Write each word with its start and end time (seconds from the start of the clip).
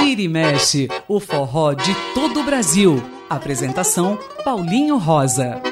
Vira 0.00 0.20
e 0.20 0.28
mexe, 0.28 0.88
o 1.06 1.20
forró 1.20 1.72
de 1.74 1.94
todo 2.14 2.40
o 2.40 2.44
Brasil. 2.44 3.02
Apresentação 3.30 4.18
Paulinho 4.44 4.98
Rosa. 4.98 5.62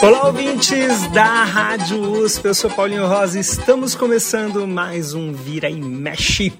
Olá, 0.00 0.26
ouvintes 0.26 1.06
da 1.08 1.44
Rádio 1.44 2.00
USP, 2.00 2.44
eu 2.44 2.54
sou 2.54 2.70
Paulinho 2.70 3.06
Rosa. 3.06 3.40
Estamos 3.40 3.94
começando 3.94 4.66
mais 4.68 5.14
um 5.14 5.32
Vira 5.32 5.68
e 5.68 5.80
Mexe. 5.80 6.52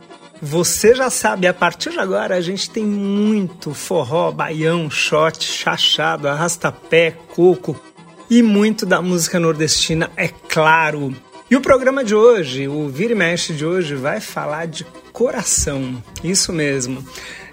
Você 0.43 0.95
já 0.95 1.09
sabe, 1.11 1.47
a 1.47 1.55
partir 1.55 1.91
de 1.91 2.01
agora 2.01 2.35
a 2.35 2.41
gente 2.41 2.69
tem 2.69 2.85
muito 2.85 3.73
forró, 3.73 4.33
baião, 4.33 4.91
shot, 4.91 5.45
chachado, 5.45 6.27
arrastapé, 6.27 7.13
coco 7.35 7.81
e 8.29 8.43
muito 8.43 8.85
da 8.85 9.01
música 9.01 9.39
nordestina, 9.39 10.11
é 10.17 10.29
claro. 10.29 11.15
E 11.55 11.57
o 11.57 11.61
programa 11.61 12.03
de 12.03 12.17
hoje, 12.17 12.67
o 12.67 12.89
Vira 12.89 13.13
e 13.13 13.15
Mexe 13.15 13.53
de 13.53 13.65
hoje, 13.65 13.95
vai 13.95 14.21
falar 14.21 14.67
de 14.67 14.85
coração. 15.13 16.03
Isso 16.25 16.53
mesmo. 16.53 17.01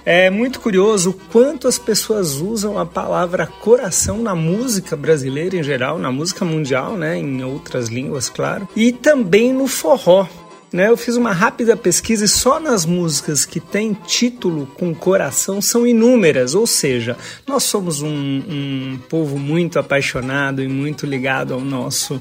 É 0.04 0.28
muito 0.28 0.60
curioso 0.60 1.12
o 1.12 1.14
quanto 1.14 1.68
as 1.68 1.78
pessoas 1.78 2.38
usam 2.38 2.80
a 2.80 2.84
palavra 2.84 3.46
coração 3.46 4.18
na 4.18 4.34
música 4.34 4.96
brasileira 4.96 5.56
em 5.56 5.62
geral, 5.62 6.00
na 6.00 6.12
música 6.12 6.44
mundial, 6.44 6.98
né, 6.98 7.16
em 7.16 7.44
outras 7.44 7.90
línguas, 7.90 8.28
claro, 8.28 8.68
e 8.76 8.92
também 8.92 9.54
no 9.54 9.68
forró. 9.68 10.28
Né, 10.74 10.90
eu 10.90 10.98
fiz 10.98 11.16
uma 11.16 11.32
rápida 11.32 11.78
pesquisa 11.78 12.26
e 12.26 12.28
só 12.28 12.60
nas 12.60 12.88
músicas 12.88 13.46
que 13.46 13.60
tem 13.60 13.94
título 13.94 14.66
com 14.66 14.96
coração 14.96 15.62
são 15.62 15.86
inúmeras, 15.86 16.56
ou 16.56 16.66
seja, 16.66 17.16
nós 17.46 17.66
somos 17.66 18.02
um, 18.02 18.10
um 18.10 19.00
povo 19.10 19.38
muito 19.38 19.78
apaixonado 19.78 20.64
e 20.64 20.68
muito 20.68 21.06
ligado 21.06 21.54
ao 21.54 21.62
nosso 21.62 22.20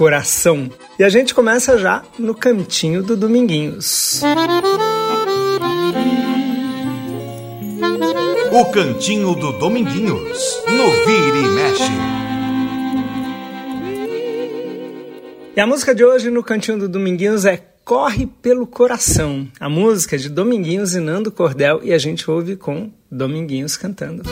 coração. 0.00 0.70
E 0.98 1.04
a 1.04 1.10
gente 1.10 1.34
começa 1.34 1.76
já 1.76 2.02
no 2.18 2.34
cantinho 2.34 3.02
do 3.02 3.14
Dominguinhos. 3.14 4.22
O 8.50 8.64
cantinho 8.72 9.34
do 9.34 9.52
Dominguinhos, 9.52 10.62
no 10.68 10.90
Vira 11.04 11.36
e 11.36 11.48
Mexe. 11.50 11.92
E 15.54 15.60
a 15.60 15.66
música 15.66 15.94
de 15.94 16.02
hoje 16.02 16.30
no 16.30 16.42
Cantinho 16.42 16.78
do 16.78 16.88
Dominguinhos 16.88 17.44
é 17.44 17.58
Corre 17.84 18.24
pelo 18.24 18.66
Coração, 18.66 19.46
a 19.60 19.68
música 19.68 20.16
de 20.16 20.30
Dominguinhos 20.30 20.94
e 20.94 21.00
Nando 21.00 21.30
Cordel, 21.30 21.80
e 21.82 21.92
a 21.92 21.98
gente 21.98 22.30
ouve 22.30 22.56
com 22.56 22.90
Dominguinhos 23.10 23.76
cantando. 23.76 24.22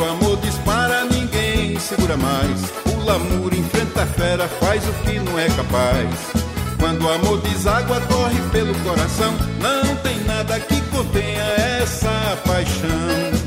Quando 0.00 0.08
o 0.08 0.12
amor 0.12 0.36
dispara, 0.38 1.04
ninguém 1.04 1.78
segura 1.78 2.16
mais. 2.16 2.72
O 2.86 3.04
lamur 3.04 3.52
enfrenta 3.52 4.04
a 4.04 4.06
fera, 4.06 4.48
faz 4.48 4.82
o 4.88 4.92
que 5.04 5.18
não 5.18 5.38
é 5.38 5.46
capaz. 5.50 6.08
Quando 6.78 7.04
o 7.04 7.12
amor 7.12 7.38
deságua, 7.42 8.00
corre 8.08 8.40
pelo 8.50 8.74
coração. 8.76 9.34
Não 9.60 9.94
tem 9.96 10.18
nada 10.24 10.58
que 10.58 10.80
contenha 10.88 11.42
essa 11.82 12.38
paixão. 12.46 13.39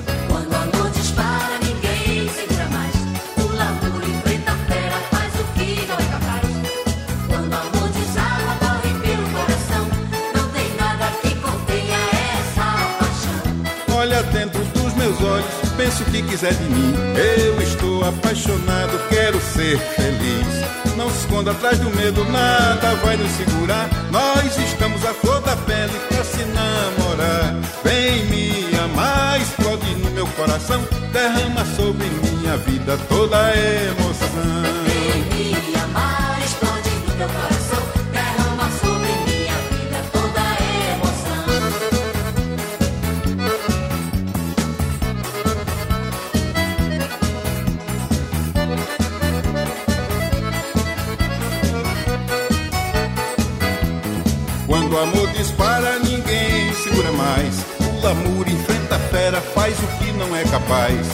Pensa 15.77 16.03
o 16.03 16.05
que 16.05 16.21
quiser 16.23 16.53
de 16.53 16.63
mim. 16.63 16.93
Eu 17.15 17.61
estou 17.61 18.03
apaixonado, 18.03 18.99
quero 19.09 19.39
ser 19.41 19.77
feliz. 19.77 20.95
Não 20.95 21.09
se 21.09 21.19
esconda 21.19 21.51
atrás 21.51 21.79
do 21.79 21.89
medo, 21.89 22.23
nada 22.25 22.95
vai 23.03 23.17
nos 23.17 23.31
segurar. 23.31 23.89
Nós 24.11 24.57
estamos 24.57 25.03
à 25.05 25.13
flor 25.13 25.41
da 25.41 25.55
pele 25.55 25.93
pra 26.07 26.23
se 26.23 26.43
namorar. 26.45 27.55
Vem 27.83 28.25
me 28.25 28.79
amar, 28.79 29.41
explode 29.41 29.95
no 29.95 30.11
meu 30.11 30.27
coração. 30.27 30.81
Derrama 31.11 31.65
sobre 31.75 32.07
minha 32.09 32.57
vida 32.57 32.97
toda 33.09 33.37
a 33.37 33.57
emoção. 33.57 34.63
Vem 34.85 35.23
me 35.23 35.75
amar, 35.83 36.39
explode 36.43 36.89
no 36.89 37.15
teu 37.15 37.27
coração. 37.27 37.62
Mais. 58.03 58.05
O 58.05 58.07
lamur 58.07 58.47
enfrenta 58.47 58.99
fera, 59.11 59.41
faz 59.41 59.75
o 59.79 59.87
que 59.97 60.11
não 60.13 60.35
é 60.35 60.43
capaz. 60.43 61.07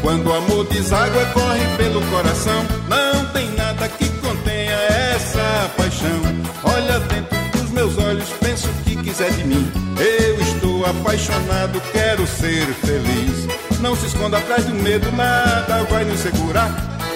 Quando 0.00 0.28
o 0.28 0.32
amor 0.32 0.64
deságua, 0.66 1.24
corre 1.26 1.66
pelo 1.76 2.00
coração. 2.06 2.64
Não 2.88 3.24
tem 3.32 3.50
nada 3.52 3.88
que 3.88 4.08
contenha 4.20 4.74
essa 5.14 5.70
paixão. 5.76 6.20
Olha 6.62 7.00
dentro 7.00 7.38
dos 7.50 7.70
meus 7.70 7.98
olhos, 7.98 8.28
pensa 8.40 8.68
o 8.68 8.72
que 8.84 8.96
quiser 8.96 9.30
de 9.32 9.44
mim. 9.44 9.70
Eu 9.98 10.40
estou 10.40 10.86
apaixonado, 10.86 11.80
quero 11.92 12.26
ser 12.26 12.66
feliz. 12.74 13.48
Não 13.80 13.96
se 13.96 14.06
esconda 14.06 14.38
atrás 14.38 14.64
do 14.64 14.74
medo, 14.74 15.10
nada 15.12 15.84
vai 15.90 16.04
nos 16.04 16.20
segurar. 16.20 16.70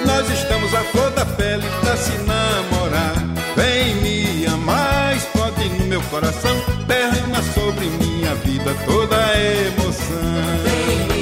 Nós 0.04 0.28
estamos 0.30 0.74
à 0.74 0.80
flor 0.84 1.10
da 1.12 1.24
pele 1.24 1.66
pra 1.80 1.96
se 1.96 2.12
namorar. 2.18 3.14
Vem 3.56 3.94
me 3.96 4.46
amar, 4.46 5.16
explode 5.16 5.68
no 5.70 5.86
meu 5.86 6.02
coração. 6.02 6.54
Derrama 6.86 7.42
sobre 7.54 7.86
minha 7.86 8.13
vida 8.34 8.74
toda 8.86 9.16
a 9.16 9.40
emoção. 9.40 11.13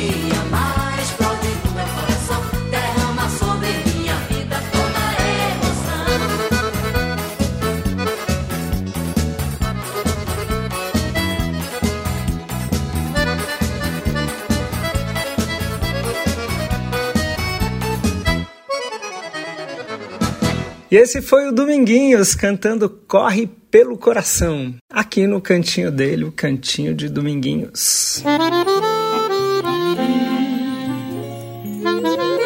E 20.92 20.96
esse 20.96 21.22
foi 21.22 21.48
o 21.48 21.52
Dominguinhos 21.52 22.34
cantando 22.34 22.86
Corre 22.90 23.48
pelo 23.70 23.96
Coração, 23.96 24.74
aqui 24.90 25.26
no 25.26 25.40
cantinho 25.40 25.90
dele, 25.90 26.22
o 26.22 26.30
cantinho 26.30 26.94
de 26.94 27.08
Dominguinhos. 27.08 28.22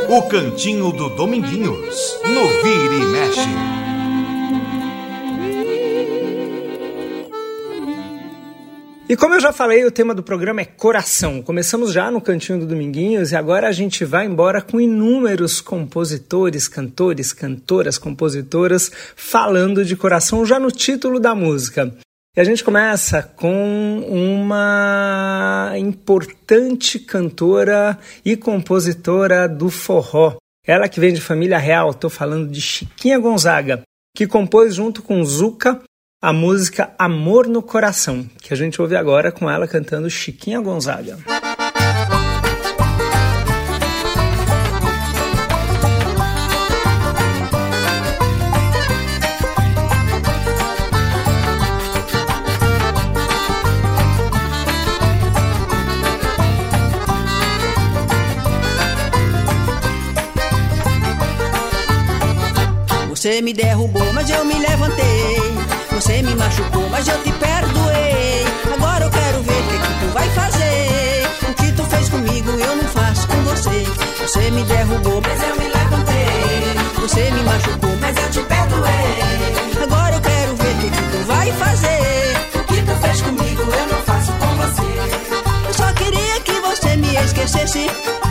O 0.08 0.22
cantinho 0.28 0.92
do 0.92 1.08
Dominguinhos, 1.16 2.20
no 2.22 2.46
Vira 2.62 2.94
e 2.94 3.06
Mexe. 3.06 3.95
E 9.08 9.16
como 9.16 9.34
eu 9.34 9.40
já 9.40 9.52
falei, 9.52 9.84
o 9.84 9.90
tema 9.90 10.12
do 10.12 10.22
programa 10.22 10.62
é 10.62 10.64
coração. 10.64 11.40
Começamos 11.40 11.92
já 11.92 12.10
no 12.10 12.20
Cantinho 12.20 12.58
do 12.58 12.66
Dominguinhos 12.66 13.30
e 13.30 13.36
agora 13.36 13.68
a 13.68 13.72
gente 13.72 14.04
vai 14.04 14.26
embora 14.26 14.60
com 14.60 14.80
inúmeros 14.80 15.60
compositores, 15.60 16.66
cantores, 16.66 17.32
cantoras, 17.32 17.98
compositoras 17.98 18.90
falando 19.14 19.84
de 19.84 19.94
coração 19.94 20.44
já 20.44 20.58
no 20.58 20.72
título 20.72 21.20
da 21.20 21.36
música. 21.36 21.94
E 22.36 22.40
a 22.40 22.42
gente 22.42 22.64
começa 22.64 23.22
com 23.22 24.04
uma 24.08 25.72
importante 25.76 26.98
cantora 26.98 27.96
e 28.24 28.36
compositora 28.36 29.48
do 29.48 29.70
forró. 29.70 30.36
Ela 30.66 30.88
que 30.88 30.98
vem 30.98 31.14
de 31.14 31.20
família 31.20 31.58
real, 31.58 31.90
estou 31.90 32.10
falando 32.10 32.50
de 32.50 32.60
Chiquinha 32.60 33.20
Gonzaga, 33.20 33.82
que 34.16 34.26
compôs 34.26 34.74
junto 34.74 35.00
com 35.00 35.24
Zuca 35.24 35.80
a 36.20 36.32
música 36.32 36.94
Amor 36.98 37.46
no 37.46 37.62
Coração, 37.62 38.28
que 38.40 38.52
a 38.52 38.56
gente 38.56 38.80
ouve 38.80 38.96
agora 38.96 39.30
com 39.30 39.50
ela 39.50 39.68
cantando 39.68 40.08
Chiquinha 40.08 40.60
Gonzaga. 40.60 41.18
Você 63.10 63.42
me 63.42 63.52
derrubou, 63.52 64.12
mas 64.12 64.30
eu 64.30 64.44
me 64.44 64.58
levantei 64.58 65.15
você 65.96 66.20
me 66.20 66.34
machucou, 66.34 66.86
mas 66.90 67.08
eu 67.08 67.22
te 67.22 67.32
perdoei. 67.32 68.44
Agora 68.74 69.04
eu 69.06 69.10
quero 69.10 69.42
ver 69.42 69.50
o 69.50 69.62
que, 69.62 69.78
que 69.78 70.00
tu 70.00 70.12
vai 70.12 70.28
fazer. 70.28 71.26
O 71.48 71.54
que 71.54 71.72
tu 71.72 71.84
fez 71.84 72.08
comigo 72.10 72.50
eu 72.50 72.76
não 72.76 72.84
faço 72.84 73.26
com 73.26 73.42
você. 73.44 73.86
Você 74.20 74.50
me 74.50 74.62
derrubou, 74.64 75.22
mas 75.22 75.42
eu 75.42 75.56
me 75.56 75.64
levantei. 75.64 77.00
Você 77.00 77.30
me 77.30 77.42
machucou, 77.44 77.96
mas 77.98 78.14
eu 78.14 78.30
te 78.30 78.40
perdoei. 78.40 79.82
Agora 79.82 80.16
eu 80.16 80.20
quero 80.20 80.56
ver 80.56 80.74
o 80.74 80.78
que, 80.80 80.90
que 80.90 81.02
tu 81.12 81.26
vai 81.26 81.52
fazer. 81.52 82.36
O 82.56 82.64
que 82.64 82.82
tu 82.82 82.94
fez 83.00 83.22
comigo 83.22 83.62
eu 83.62 83.86
não 83.86 84.02
faço 84.04 84.32
com 84.32 84.54
você. 84.54 85.66
Eu 85.66 85.74
só 85.74 85.92
queria 85.94 86.40
que 86.40 86.60
você 86.60 86.96
me 86.96 87.16
esquecesse. 87.24 87.86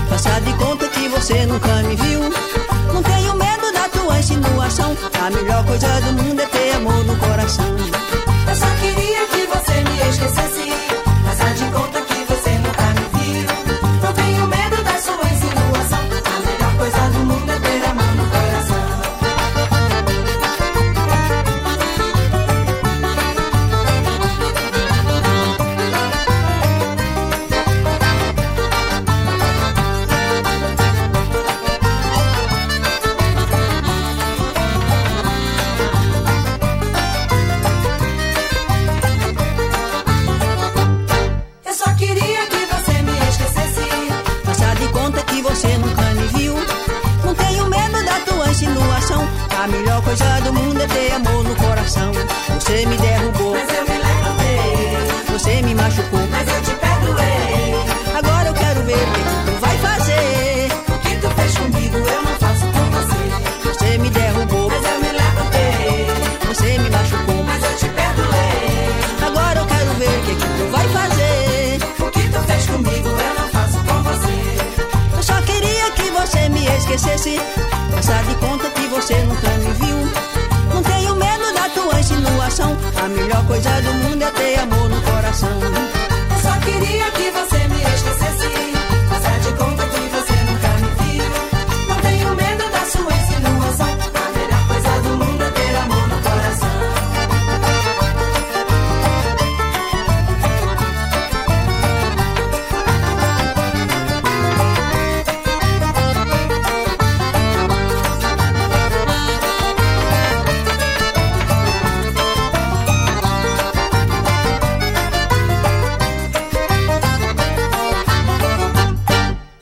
Passar 0.07 0.39
de 0.41 0.53
conta 0.53 0.88
que 0.89 1.07
você 1.09 1.45
nunca 1.47 1.73
me 1.81 1.95
viu. 1.95 2.21
Não 2.94 3.01
tenho 3.01 3.25
A 5.25 5.30
melhor 5.31 5.66
coisa 5.66 5.88
do 6.01 6.24
mundo 6.24 6.39
é 6.39 6.45
ter 6.45 6.75
amor 6.75 7.04
no 7.04 7.18
coração. 7.18 7.84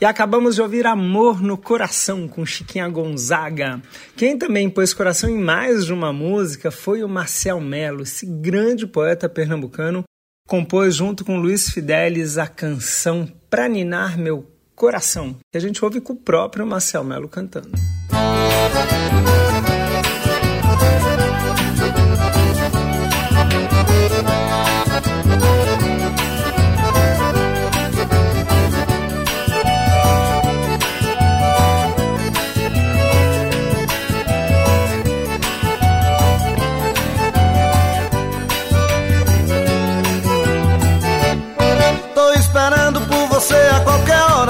E 0.04 0.06
acabamos 0.06 0.56
de 0.56 0.60
ouvir 0.60 0.86
Amor 0.86 1.40
no 1.40 1.56
Coração 1.56 2.28
com 2.28 2.44
Chiquinha 2.44 2.86
Gonzaga. 2.90 3.80
Quem 4.14 4.36
também 4.36 4.68
pôs 4.68 4.92
coração 4.92 5.30
em 5.30 5.38
mais 5.38 5.86
de 5.86 5.94
uma 5.94 6.12
música 6.12 6.70
foi 6.70 7.02
o 7.02 7.08
Marcel 7.08 7.58
Melo, 7.58 8.02
esse 8.02 8.26
grande 8.26 8.86
poeta 8.86 9.30
pernambucano, 9.30 10.04
compôs 10.46 10.94
junto 10.94 11.24
com 11.24 11.38
Luiz 11.38 11.70
Fidelis 11.70 12.36
a 12.36 12.46
canção 12.46 13.26
Pra 13.48 13.66
Ninar 13.66 14.18
Meu 14.18 14.46
Coração, 14.76 15.38
que 15.50 15.56
a 15.56 15.60
gente 15.60 15.82
ouve 15.82 16.02
com 16.02 16.12
o 16.12 16.16
próprio 16.16 16.66
Marcel 16.66 17.02
Melo 17.02 17.26
cantando. 17.26 17.70
Tô 17.70 19.23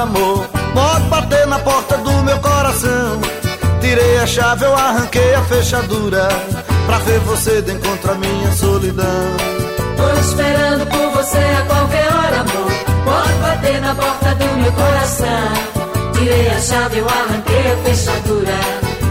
amor. 0.05 0.47
Pode 0.73 1.05
bater 1.09 1.47
na 1.47 1.59
porta 1.59 1.97
do 1.99 2.13
meu 2.23 2.39
coração. 2.39 3.21
Tirei 3.81 4.19
a 4.19 4.27
chave, 4.27 4.65
eu 4.65 4.75
arranquei 4.75 5.35
a 5.35 5.43
fechadura. 5.43 6.29
Pra 6.87 6.99
ver 6.99 7.19
você 7.21 7.63
de 7.63 7.73
encontro 7.73 8.13
a 8.13 8.15
minha 8.15 8.53
solidão. 8.53 9.37
Tô 9.97 10.21
esperando 10.21 10.87
por 10.87 11.11
você 11.11 11.39
a 11.39 11.63
qualquer 11.67 12.09
hora, 12.13 12.41
amor. 12.41 12.73
Pode 13.05 13.33
bater 13.43 13.81
na 13.81 13.95
porta 13.95 14.35
do 14.35 14.47
meu 14.59 14.73
coração. 14.73 15.53
Tirei 16.15 16.49
a 16.49 16.61
chave, 16.61 16.99
eu 16.99 17.07
arranquei 17.09 17.73
a 17.73 17.77
fechadura. 17.85 18.59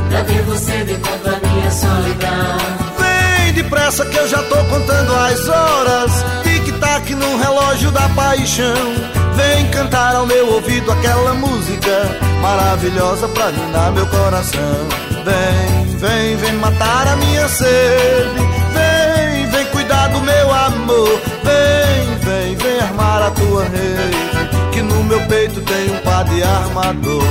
Pra 0.10 0.22
ver 0.24 0.44
você 0.44 0.84
de 0.84 0.94
encontro 0.94 1.36
a 1.36 1.48
minha 1.48 1.72
solidão. 1.72 2.58
Vem 3.00 3.54
depressa 3.54 4.06
que 4.06 4.18
eu 4.18 4.28
já 4.28 4.44
tô 4.44 4.58
contando 4.66 5.16
as 5.16 5.48
horas. 5.48 6.12
Tic-tac 6.44 7.16
no 7.16 7.38
relógio 7.38 7.92
da 7.92 8.08
paixão. 8.10 9.23
Vem 9.36 9.70
cantar 9.72 10.16
ao 10.16 10.26
meu 10.26 10.54
ouvido 10.54 10.92
aquela 10.92 11.34
música 11.34 12.10
maravilhosa 12.42 13.28
pra 13.30 13.52
ninar 13.52 13.92
meu 13.92 14.06
coração. 14.08 14.88
Vem, 15.24 15.98
vem, 15.98 16.36
vem 16.38 16.54
matar 16.54 17.08
a 17.08 17.16
minha 17.16 17.48
sede. 17.48 18.40
Vem, 18.74 19.46
vem 19.50 19.66
cuidar 19.68 20.08
do 20.10 20.20
meu 20.22 20.54
amor. 20.54 21.22
Vem, 21.44 22.18
vem, 22.20 22.56
vem 22.56 22.80
armar 22.80 23.24
a 23.24 23.32
tua 23.32 23.64
rede. 23.64 24.72
Que 24.72 24.82
no 24.82 25.04
meu 25.04 25.22
peito 25.28 25.62
tem 25.62 25.92
um 25.92 25.98
par 26.00 26.26
de 26.26 26.44
armador. 26.44 27.24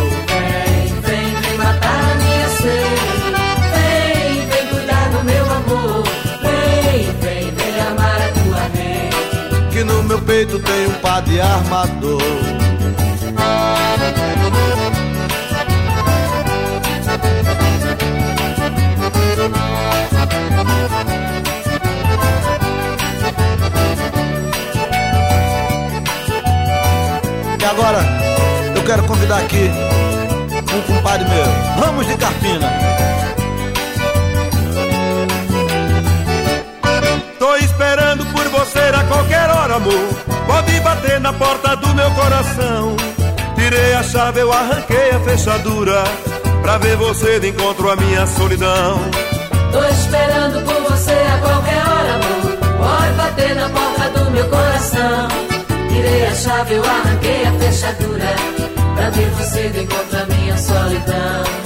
Peito 10.33 10.59
tem 10.61 10.87
um 10.87 10.93
par 10.93 11.21
de 11.21 11.39
armador. 11.39 12.23
E 27.59 27.65
agora 27.65 27.99
eu 28.75 28.83
quero 28.85 29.03
convidar 29.05 29.37
aqui 29.41 29.69
um 30.75 30.95
compadre 30.95 31.29
meu, 31.29 31.45
Ramos 31.85 32.07
de 32.07 32.17
Carpina. 32.17 32.73
Amor. 39.73 40.09
Pode 40.47 40.81
bater 40.81 41.21
na 41.21 41.33
porta 41.33 41.77
do 41.77 41.95
meu 41.95 42.11
coração. 42.13 42.97
Tirei 43.57 43.95
a 43.95 44.03
chave, 44.03 44.41
eu 44.41 44.53
arranquei 44.53 45.11
a 45.11 45.21
fechadura. 45.21 46.05
Pra 46.63 46.79
ver 46.79 46.97
você 46.97 47.41
de 47.41 47.49
encontro 47.49 47.91
a 47.91 47.97
minha 47.97 48.27
solidão. 48.27 49.01
Tô 49.73 49.85
esperando 49.85 50.65
por 50.65 50.91
você 50.91 51.13
a 51.13 51.39
qualquer 51.39 51.83
hora, 51.89 52.15
amor. 52.15 52.57
Pode 52.79 53.13
bater 53.15 53.55
na 53.57 53.69
porta 53.69 54.11
do 54.11 54.31
meu 54.31 54.49
coração. 54.49 55.29
Tirei 55.89 56.27
a 56.27 56.35
chave, 56.35 56.75
eu 56.75 56.85
arranquei 56.85 57.47
a 57.47 57.53
fechadura. 57.53 58.35
Pra 58.95 59.11
ver 59.11 59.31
você 59.31 59.69
de 59.71 59.83
encontro 59.83 60.19
a 60.19 60.27
minha 60.27 60.57
solidão. 60.59 61.62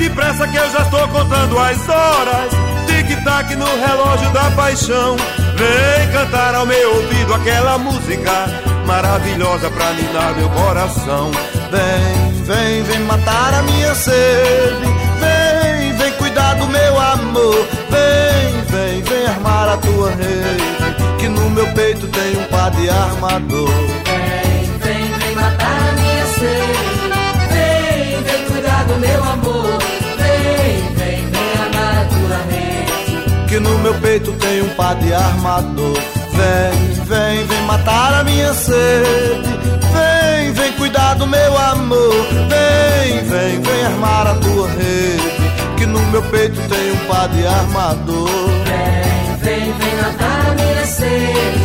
Depressa 0.00 0.48
que 0.48 0.56
eu 0.56 0.70
já 0.70 0.80
estou 0.80 1.06
contando 1.08 1.58
as 1.58 1.86
horas. 1.86 2.50
Tic-tac 2.86 3.54
no 3.54 3.66
relógio 3.66 4.30
da 4.30 4.50
paixão. 4.52 5.14
Vem 5.56 6.10
cantar 6.10 6.54
ao 6.54 6.64
meu 6.64 6.94
ouvido 6.94 7.34
aquela 7.34 7.76
música 7.76 8.32
maravilhosa 8.86 9.70
pra 9.70 9.92
ninar 9.92 10.34
meu 10.36 10.48
coração. 10.48 11.30
Vem, 11.70 12.42
vem, 12.44 12.82
vem 12.82 13.00
matar 13.00 13.52
a 13.52 13.62
minha 13.62 13.94
sede. 13.94 14.86
Vem, 15.20 15.92
vem 15.98 16.12
cuidar 16.12 16.54
do 16.54 16.66
meu 16.66 16.98
amor. 16.98 17.68
Vem, 17.90 18.64
vem, 18.70 19.02
vem 19.02 19.26
armar 19.26 19.68
a 19.68 19.76
tua 19.76 20.10
rede. 20.12 21.18
Que 21.18 21.28
no 21.28 21.50
meu 21.50 21.66
peito 21.74 22.06
tem 22.08 22.38
um 22.38 22.44
par 22.44 22.70
de 22.70 22.88
armador. 22.88 23.68
Vem, 23.68 24.78
vem, 24.78 25.12
vem 25.18 25.34
matar 25.34 25.88
a 25.88 25.92
minha 25.92 26.26
sede. 26.26 27.10
Vem, 27.52 28.22
vem 28.22 28.44
cuidar 28.46 28.84
do 28.84 28.96
meu 28.96 29.24
amor. 29.24 29.69
Que 33.50 33.58
no 33.58 33.78
meu 33.80 33.92
peito 33.94 34.32
tem 34.34 34.62
um 34.62 34.68
par 34.76 34.94
de 34.94 35.12
armador. 35.12 35.98
Vem, 36.34 37.04
vem, 37.04 37.46
vem 37.48 37.62
matar 37.62 38.20
a 38.20 38.22
minha 38.22 38.54
sede. 38.54 39.42
Vem, 39.92 40.52
vem 40.52 40.72
cuidar 40.74 41.14
do 41.14 41.26
meu 41.26 41.58
amor. 41.58 42.14
Vem, 42.48 43.24
vem, 43.24 43.60
vem 43.60 43.84
armar 43.86 44.28
a 44.28 44.34
tua 44.36 44.68
rede. 44.68 45.76
Que 45.76 45.84
no 45.84 45.98
meu 46.12 46.22
peito 46.30 46.60
tem 46.68 46.92
um 46.92 47.06
par 47.08 47.28
de 47.28 47.44
armador. 47.44 48.28
Vem, 48.68 49.36
vem, 49.38 49.72
vem 49.72 49.96
matar 49.96 50.46
a 50.46 50.54
minha 50.54 50.86
sede. 50.86 51.58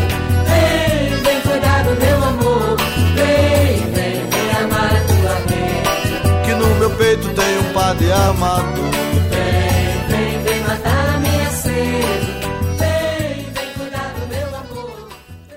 Vem, 0.49 1.21
vem 1.21 1.41
cuidar 1.41 1.83
do 1.83 2.01
meu 2.03 2.23
amor. 2.23 2.77
Vem, 3.13 3.93
vem, 3.93 4.27
vem 4.27 4.63
amar 4.63 4.91
a 4.91 5.01
tua 5.01 5.35
rede. 5.53 6.45
Que 6.45 6.51
no 6.55 6.67
meu 6.79 6.89
peito 6.89 7.29
tem 7.29 7.59
um 7.59 7.73
par 7.73 7.93
de 7.93 8.11
armador. 8.11 9.04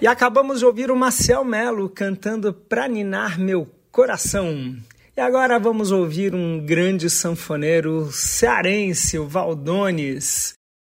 E 0.08 0.10
acabamos 0.10 0.60
de 0.60 0.64
ouvir 0.64 0.90
o 0.90 0.96
Marcel 0.96 1.44
Melo 1.44 1.86
cantando 1.86 2.50
Pra 2.50 2.88
Ninar 2.88 3.38
Meu 3.38 3.68
Coração. 3.92 4.74
E 5.14 5.20
agora 5.20 5.58
vamos 5.58 5.92
ouvir 5.92 6.34
um 6.34 6.64
grande 6.64 7.10
sanfoneiro 7.10 8.10
cearense, 8.10 9.18
o 9.18 9.28
Valdones. 9.28 10.54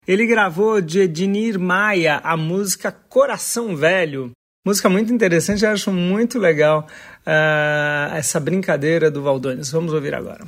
Ele 0.08 0.28
gravou 0.28 0.80
de 0.80 1.00
Ednir 1.00 1.60
Maia 1.60 2.22
a 2.24 2.38
música 2.38 2.92
Coração 2.92 3.76
Velho. 3.76 4.30
Música 4.64 4.88
muito 4.88 5.12
interessante, 5.12 5.66
eu 5.66 5.72
acho 5.72 5.92
muito 5.92 6.38
legal 6.38 6.86
ah, 7.26 8.12
essa 8.14 8.40
brincadeira 8.40 9.10
do 9.10 9.24
Valdones. 9.24 9.72
Vamos 9.72 9.92
ouvir 9.92 10.14
agora. 10.14 10.46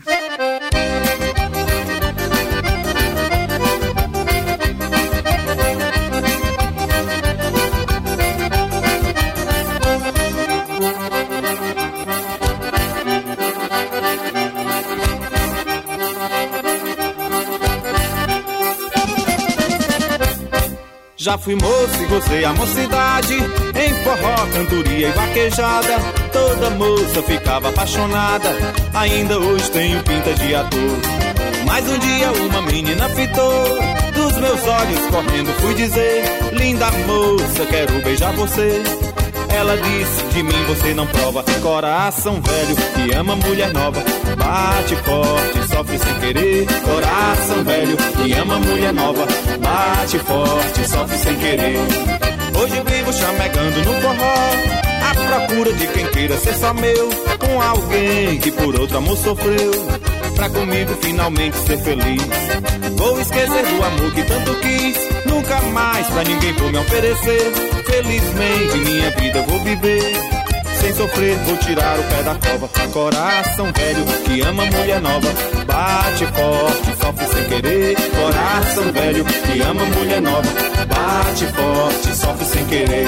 Já 21.22 21.38
fui 21.38 21.54
moço 21.54 22.01
e 22.01 22.06
gozei 22.08 22.44
a 22.44 22.51
mocidade 22.51 23.36
Em 23.36 24.04
forró, 24.04 24.36
cantoria 24.51 25.10
e 25.10 25.12
vaquejada. 25.12 26.00
Toda 26.34 26.72
moça 26.72 27.22
ficava 27.22 27.70
apaixonada 27.70 28.50
Ainda 28.92 29.38
hoje 29.38 29.70
tenho 29.70 30.01
pinta 30.01 30.34
de 30.34 30.56
ator. 30.56 30.80
Mas 31.68 31.88
um 31.88 32.00
dia 32.00 32.32
uma 32.32 32.63
menina 32.63 33.08
fitou 33.10 33.66
Dos 34.16 34.36
meus 34.40 34.66
olhos 34.66 35.00
correndo 35.12 35.62
fui 35.62 35.75
dizer 35.75 36.24
Linda 36.54 36.90
moça, 37.06 37.68
quero 37.68 38.01
beijar 38.01 38.34
você 38.34 38.82
ela 39.53 39.77
disse, 39.77 40.24
de 40.34 40.43
mim 40.43 40.65
você 40.67 40.93
não 40.93 41.08
prova. 41.08 41.43
Coração 41.62 42.41
velho 42.41 42.75
que 42.75 43.15
ama 43.15 43.36
mulher 43.36 43.74
nova. 43.74 44.03
Bate 44.38 44.96
forte, 44.96 45.70
sofre 45.70 45.98
sem 45.98 46.20
querer. 46.20 46.65
Coração 46.84 47.63
velho 47.63 47.98
que 47.98 48.34
ama 48.34 48.60
mulher 48.60 48.93
nova. 48.93 49.25
Bate 49.60 50.20
forte, 50.20 50.89
sofre 50.89 51.17
sem 51.17 51.36
querer. 51.36 51.77
Hoje 52.60 52.81
vivo 52.86 53.13
chamegando 53.13 53.86
no 53.86 54.01
forró. 54.01 54.81
À 55.10 55.13
procura 55.13 55.74
de 55.74 55.88
quem 55.88 56.08
queira 56.08 56.38
ser 56.38 56.53
só 56.55 56.74
meu. 56.74 57.10
Com 57.39 57.62
alguém 57.62 58.39
que 58.39 58.51
por 58.51 58.79
outro 58.79 58.98
amor 58.98 59.17
sofreu. 59.17 59.72
Pra 60.36 60.50
comigo 60.50 60.98
finalmente 61.01 61.58
ser 61.58 61.77
feliz. 61.79 62.22
Vou 62.98 63.20
esquecer 63.20 63.65
do 63.65 63.84
amor 63.84 64.12
que 64.13 64.24
tanto 64.24 64.55
quis. 64.55 64.98
Nunca 65.25 65.62
mais 65.62 66.08
pra 66.08 66.24
ninguém 66.24 66.53
vou 66.53 66.72
me 66.72 66.77
oferecer 66.77 67.71
Felizmente 67.91 68.77
minha 68.77 69.12
vida 69.12 69.41
vou 69.43 69.60
viver 69.60 70.41
sem 70.81 70.93
sofrer, 70.95 71.38
vou 71.45 71.57
tirar 71.57 72.00
o 72.00 72.03
pé 72.03 72.24
da 72.24 72.36
cova. 72.36 72.67
Coração 72.91 73.71
velho 73.71 74.05
que 74.25 74.41
ama 74.41 74.65
mulher 74.65 75.00
nova, 75.01 75.27
bate 75.67 76.25
forte, 76.25 76.98
sofre 77.00 77.25
sem 77.27 77.43
querer. 77.50 77.95
Coração 77.95 78.91
velho 78.91 79.25
que 79.25 79.62
ama 79.62 79.86
mulher 79.86 80.21
nova, 80.21 80.50
bate 80.88 81.45
forte, 81.48 82.15
sofre 82.15 82.45
sem 82.45 82.65
querer. 82.65 83.07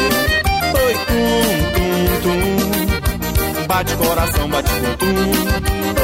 Oi, 0.85 0.93
tum, 1.07 1.43
tum, 1.73 2.21
tum. 2.21 3.65
Bate 3.65 3.95
coração, 3.95 4.49
bate 4.49 4.69
tum, 4.69 4.95
tum. 4.97 5.15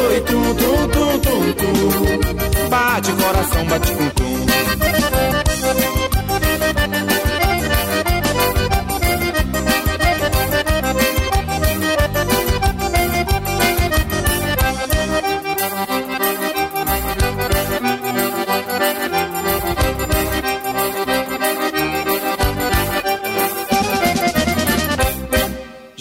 Oi, 0.08 0.22
tum, 0.22 0.56
tum, 0.56 0.88
tum, 0.88 1.20
tum, 1.20 1.54
tum. 1.54 2.70
Bate 2.70 3.12
coração, 3.12 3.66
bate 3.66 3.92
tum, 3.92 4.10
tum. 4.10 4.19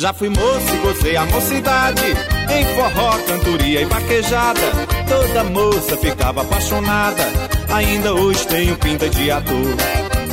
Já 0.08 0.14
fui 0.14 0.30
moço 0.30 0.74
e 0.74 0.76
gozei 0.78 1.16
a 1.16 1.26
mocidade. 1.26 2.02
Em 2.50 2.64
forró, 2.74 3.10
cantoria 3.26 3.82
e 3.82 3.84
vaquejada 3.84 4.60
Toda 5.06 5.44
moça 5.44 5.98
ficava 5.98 6.40
apaixonada. 6.40 7.24
Ainda 7.74 8.14
hoje 8.14 8.46
tenho 8.46 8.74
pinta 8.78 9.06
de 9.06 9.30
ator. 9.30 9.76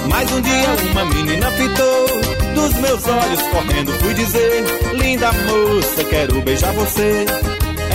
Mas 0.09 0.31
um 0.31 0.39
dia 0.39 0.91
uma 0.91 1.05
menina 1.05 1.51
fitou 1.51 2.07
Dos 2.53 2.73
meus 2.75 3.05
olhos 3.05 3.41
correndo 3.51 3.91
fui 3.99 4.13
dizer 4.13 4.63
Linda 4.93 5.33
moça, 5.33 6.03
quero 6.05 6.41
beijar 6.41 6.71
você. 6.71 7.25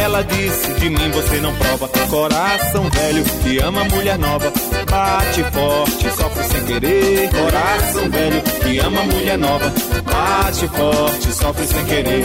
Ela 0.02 0.22
disse, 0.22 0.74
de 0.74 0.90
mim 0.90 1.10
você 1.10 1.40
não 1.40 1.54
prova 1.54 1.88
Coração 2.10 2.90
velho 2.90 3.24
que 3.42 3.58
ama 3.58 3.84
mulher 3.84 4.18
nova. 4.18 4.52
Bate 4.90 5.44
forte, 5.44 6.10
sofre 6.10 6.29
sem 6.50 6.64
querer. 6.64 7.30
Coração 7.30 8.10
velho 8.10 8.42
que 8.42 8.78
ama 8.78 9.02
mulher 9.02 9.38
nova. 9.38 9.72
Bate 10.04 10.68
forte, 10.68 11.32
sofre 11.32 11.66
sem 11.66 11.84
querer. 11.84 12.24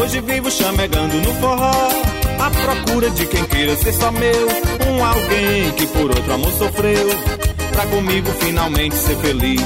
Hoje 0.00 0.20
vivo 0.20 0.50
chamegando 0.50 1.16
no 1.16 1.34
forró. 1.34 1.88
À 2.38 2.50
procura 2.50 3.10
de 3.10 3.26
quem 3.26 3.44
queira 3.44 3.76
ser 3.76 3.92
só 3.92 4.10
meu. 4.10 4.48
Um 4.88 5.04
alguém 5.04 5.70
que 5.72 5.86
por 5.88 6.10
outro 6.10 6.32
amor 6.32 6.52
sofreu. 6.52 7.08
Pra 7.72 7.86
comigo 7.86 8.30
finalmente 8.40 8.96
ser 8.96 9.16
feliz. 9.16 9.60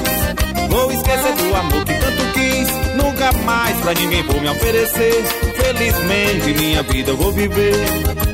Vou 0.69 0.91
esquecer 0.93 1.33
do 1.35 1.57
amor 1.57 1.85
que 1.85 1.95
tanto 1.95 2.33
quis. 2.35 3.03
Nunca 3.03 3.33
mais 3.45 3.77
pra 3.81 3.95
ninguém 3.95 4.23
vou 4.25 4.41
me 4.41 4.49
oferecer. 4.49 5.25
Felizmente 5.57 6.61
minha 6.61 6.83
vida 6.83 7.11
eu 7.11 7.17
vou 7.17 7.33
viver. 7.33 7.75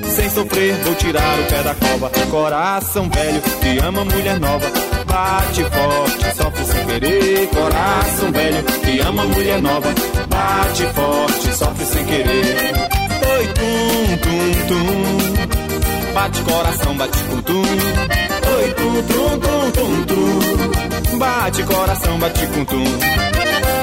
Sem 0.05 0.29
sofrer 0.31 0.75
vou 0.85 0.95
tirar 0.97 1.39
o 1.39 1.45
pé 1.45 1.63
da 1.63 1.75
cova. 1.75 2.11
Coração 2.31 3.09
velho 3.09 3.43
que 3.61 3.79
ama 3.85 4.05
mulher 4.05 4.41
nova 4.41 4.92
Bate 5.13 5.63
forte, 5.65 6.37
sofre 6.37 6.65
sem 6.65 6.87
querer 6.87 7.47
Coração 7.49 8.33
velho 8.33 8.65
que 8.65 9.01
ama 9.01 9.25
mulher 9.27 9.61
nova. 9.61 9.89
Bate 10.29 10.87
forte, 10.95 11.55
sofre 11.55 11.85
sem 11.85 12.05
querer. 12.07 12.73
Oi, 13.31 13.47
tum, 13.49 14.17
tum, 14.23 14.67
tum. 14.69 16.13
Bate 16.15 16.43
coração, 16.43 16.97
bate 16.97 17.19
tum, 17.25 17.43
tum. 17.43 17.63
Oi, 18.57 18.73
tum, 18.73 19.03
tum, 19.03 19.39
tum, 19.39 19.71
tum, 19.73 20.05
tum. 21.11 21.19
Bate 21.19 21.63
coração, 21.65 22.19
bate 22.19 22.47
tum, 22.47 22.65
tum 22.65 23.82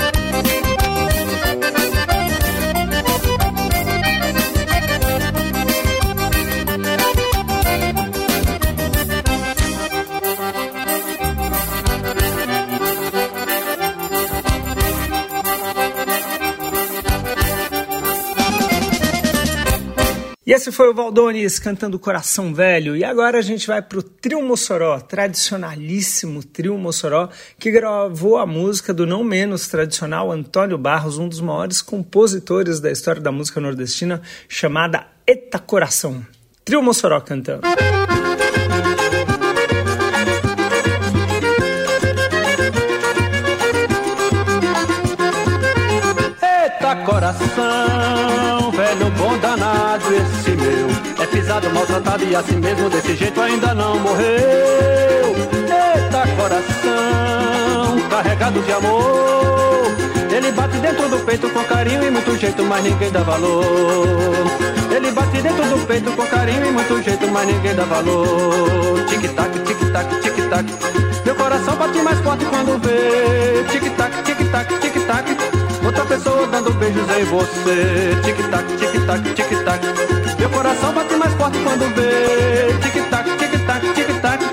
E 20.50 20.52
esse 20.52 20.72
foi 20.72 20.90
o 20.90 20.96
Valdones 20.96 21.60
cantando 21.60 22.00
Coração 22.00 22.56
Velho. 22.56 22.98
E 22.98 23.04
agora 23.04 23.38
a 23.38 23.42
gente 23.44 23.68
vai 23.68 23.84
pro 23.84 24.02
Trio 24.02 24.42
Mossoró, 24.42 25.00
tradicionalíssimo 25.00 26.44
Trio 26.44 26.76
Mossoró, 26.76 27.30
que 27.60 27.70
gravou 27.70 28.36
a 28.36 28.48
música 28.48 28.92
do 28.92 29.06
não 29.06 29.24
menos 29.24 29.68
tradicional 29.68 30.32
Antônio 30.32 30.76
Barros, 30.76 31.20
um 31.20 31.30
dos 31.30 31.40
maiores 31.40 31.84
compositores 31.84 32.80
da 32.80 32.90
história 32.90 33.22
da 33.22 33.32
música 33.32 33.62
nordestina, 33.62 34.24
chamada 34.48 35.06
Eta 35.28 35.60
Coração. 35.60 36.26
Trio 36.66 36.82
Mossoró 36.82 37.22
cantando. 37.22 37.62
Eita 46.42 46.96
coração, 47.06 47.79
maltratado 51.80 52.26
e 52.26 52.36
assim 52.36 52.58
mesmo 52.58 52.90
desse 52.90 53.16
jeito 53.16 53.40
ainda 53.40 53.74
não 53.74 53.98
morreu. 54.00 55.36
Eita 55.48 56.28
coração, 56.36 58.10
carregado 58.10 58.62
de 58.62 58.72
amor. 58.74 59.96
Ele 60.30 60.52
bate 60.52 60.78
dentro 60.78 61.08
do 61.10 61.20
peito 61.20 61.50
com 61.50 61.64
carinho 61.64 62.04
e 62.04 62.12
muito 62.12 62.38
jeito, 62.38 62.64
mas 62.64 62.84
ninguém 62.84 63.10
dá 63.12 63.22
valor. 63.22 63.66
Ele 64.94 65.12
bate 65.12 65.42
dentro 65.42 65.66
do 65.66 65.88
peito 65.88 66.12
com 66.12 66.26
carinho 66.26 66.66
e 66.68 66.72
muito 66.72 67.02
jeito, 67.02 67.28
mas 67.32 67.48
ninguém 67.48 67.76
dá 67.76 67.86
valor. 67.86 69.06
Tic-tac, 69.08 69.60
tic-tac, 69.60 70.22
tic-tac. 70.22 70.66
Meu 71.26 71.36
coração 71.36 71.76
bate 71.78 72.02
mais 72.02 72.20
forte 72.20 72.46
quando 72.46 72.78
vê. 72.82 73.64
Tic-tac, 73.72 74.24
tic-tac, 74.24 74.80
tic-tac 74.80 75.49
Outra 75.90 76.06
pessoa 76.06 76.46
dando 76.46 76.72
beijos 76.76 77.10
em 77.18 77.24
você. 77.26 78.16
Tic-tac, 78.24 78.64
tic-tac, 78.78 79.34
tic-tac. 79.34 79.88
Meu 80.38 80.50
coração 80.52 80.94
bate 80.94 81.16
mais 81.16 81.34
forte 81.34 81.58
quando 81.64 81.96
vê. 81.96 82.78
Tic-tac, 82.80 83.28
tic-tac, 83.38 83.94
tic-tac. 83.96 84.46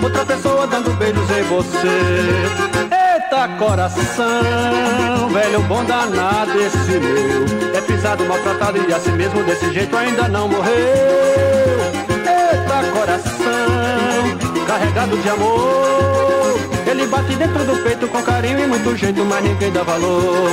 Outra 0.00 0.24
pessoa 0.24 0.68
dando 0.68 0.96
beijos 0.96 1.28
em 1.30 1.42
você. 1.42 1.88
Eita 2.94 3.48
coração, 3.58 5.28
velho 5.32 5.62
bom 5.62 5.84
danado 5.84 6.60
esse 6.60 7.00
meu. 7.00 7.76
É 7.76 7.80
pisado, 7.80 8.24
maltratado 8.26 8.78
e 8.88 8.94
assim 8.94 9.12
mesmo 9.16 9.42
desse 9.42 9.72
jeito 9.72 9.96
ainda 9.96 10.28
não 10.28 10.48
morreu. 10.48 10.74
Eita 12.08 12.90
coração, 12.92 14.64
carregado 14.68 15.18
de 15.18 15.28
amor. 15.28 16.33
Ele 17.04 17.10
bate 17.10 17.36
dentro 17.36 17.64
do 17.64 17.76
peito 17.82 18.08
com 18.08 18.22
carinho 18.22 18.60
e 18.60 18.66
muito 18.66 18.96
jeito, 18.96 19.22
mas 19.26 19.44
ninguém 19.44 19.70
dá 19.70 19.82
valor. 19.82 20.48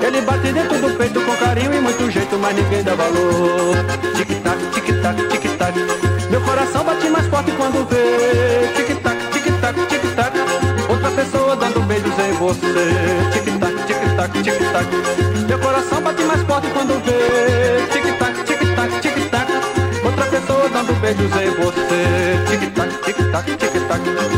Ele 0.00 0.20
bate 0.20 0.52
dentro 0.52 0.78
do 0.78 0.96
peito 0.96 1.20
com 1.20 1.34
carinho 1.34 1.74
e 1.74 1.80
muito 1.80 2.08
jeito, 2.12 2.38
mas 2.38 2.54
ninguém 2.54 2.84
dá 2.84 2.94
valor. 2.94 3.74
Tic-tac, 4.14 4.58
tic-tac, 4.72 5.28
tic-tac. 5.28 5.74
Meu 6.30 6.40
coração 6.42 6.84
bate 6.84 7.08
mais 7.08 7.26
forte 7.26 7.50
quando 7.50 7.84
vê. 7.88 8.68
Tic-tac, 8.76 9.18
tic-tac, 9.32 9.86
tic-tac. 9.88 10.32
Outra 10.88 11.10
pessoa 11.10 11.56
dando 11.56 11.80
beijos 11.88 12.18
em 12.20 12.32
você. 12.34 12.86
Tic-tac, 13.32 13.74
tic-tac, 13.84 14.42
tic-tac. 14.44 14.86
Meu 15.48 15.58
coração 15.58 16.00
bate 16.00 16.22
mais 16.22 16.42
forte 16.42 16.68
quando 16.68 17.02
vê. 17.04 17.82
Tic-tac, 17.90 18.44
tic-tac, 18.44 19.00
tic-tac. 19.00 19.52
Outra 20.04 20.24
pessoa 20.26 20.68
dando 20.68 20.94
beijos 21.00 21.32
em 21.32 21.50
você. 21.50 22.38
Tic-tac, 22.48 22.90
tic-tac, 23.02 23.56
tic-tac. 23.56 24.37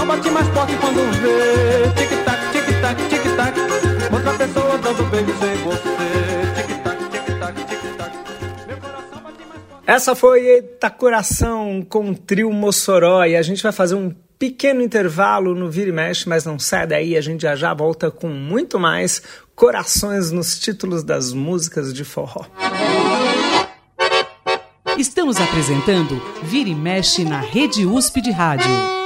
Coração 0.00 0.06
bate 0.06 0.30
mais 0.30 0.48
forte 0.48 0.76
quando 0.78 1.12
vê. 1.20 1.90
Tic-tac, 1.94 2.52
tic-tac, 2.52 3.08
tic-tac. 3.08 3.60
Outra 4.12 4.32
pessoa 4.32 4.78
dando 4.78 5.10
beijos 5.10 5.42
em 5.42 5.56
você. 5.62 6.56
Tic-tac, 6.56 7.04
tic-tac, 7.10 7.64
tic-tac. 7.66 8.12
Meu 8.66 8.76
coração 8.78 9.22
bate 9.22 9.44
mais 9.46 9.60
forte. 9.68 9.84
Essa 9.86 10.14
foi 10.14 10.46
Eita 10.46 10.88
Coração 10.88 11.84
com 11.86 12.10
o 12.10 12.14
Trio 12.14 12.50
Mossoró. 12.50 13.26
E 13.26 13.36
a 13.36 13.42
gente 13.42 13.62
vai 13.62 13.72
fazer 13.72 13.94
um 13.94 14.14
pequeno 14.38 14.80
intervalo 14.80 15.54
no 15.54 15.70
Vira 15.70 15.90
e 15.90 15.92
Mexe, 15.92 16.26
mas 16.26 16.46
não 16.46 16.58
sai 16.58 16.86
daí, 16.86 17.14
a 17.14 17.20
gente 17.20 17.42
já 17.42 17.54
já 17.54 17.74
volta 17.74 18.10
com 18.10 18.28
muito 18.28 18.80
mais 18.80 19.22
corações 19.54 20.30
nos 20.30 20.58
títulos 20.58 21.04
das 21.04 21.34
músicas 21.34 21.92
de 21.92 22.04
forró. 22.04 22.46
Estamos 24.96 25.36
apresentando 25.38 26.20
Vira 26.42 26.70
e 26.70 26.74
Mexe 26.74 27.22
na 27.22 27.40
Rede 27.40 27.84
USP 27.84 28.22
de 28.22 28.30
Rádio. 28.30 28.99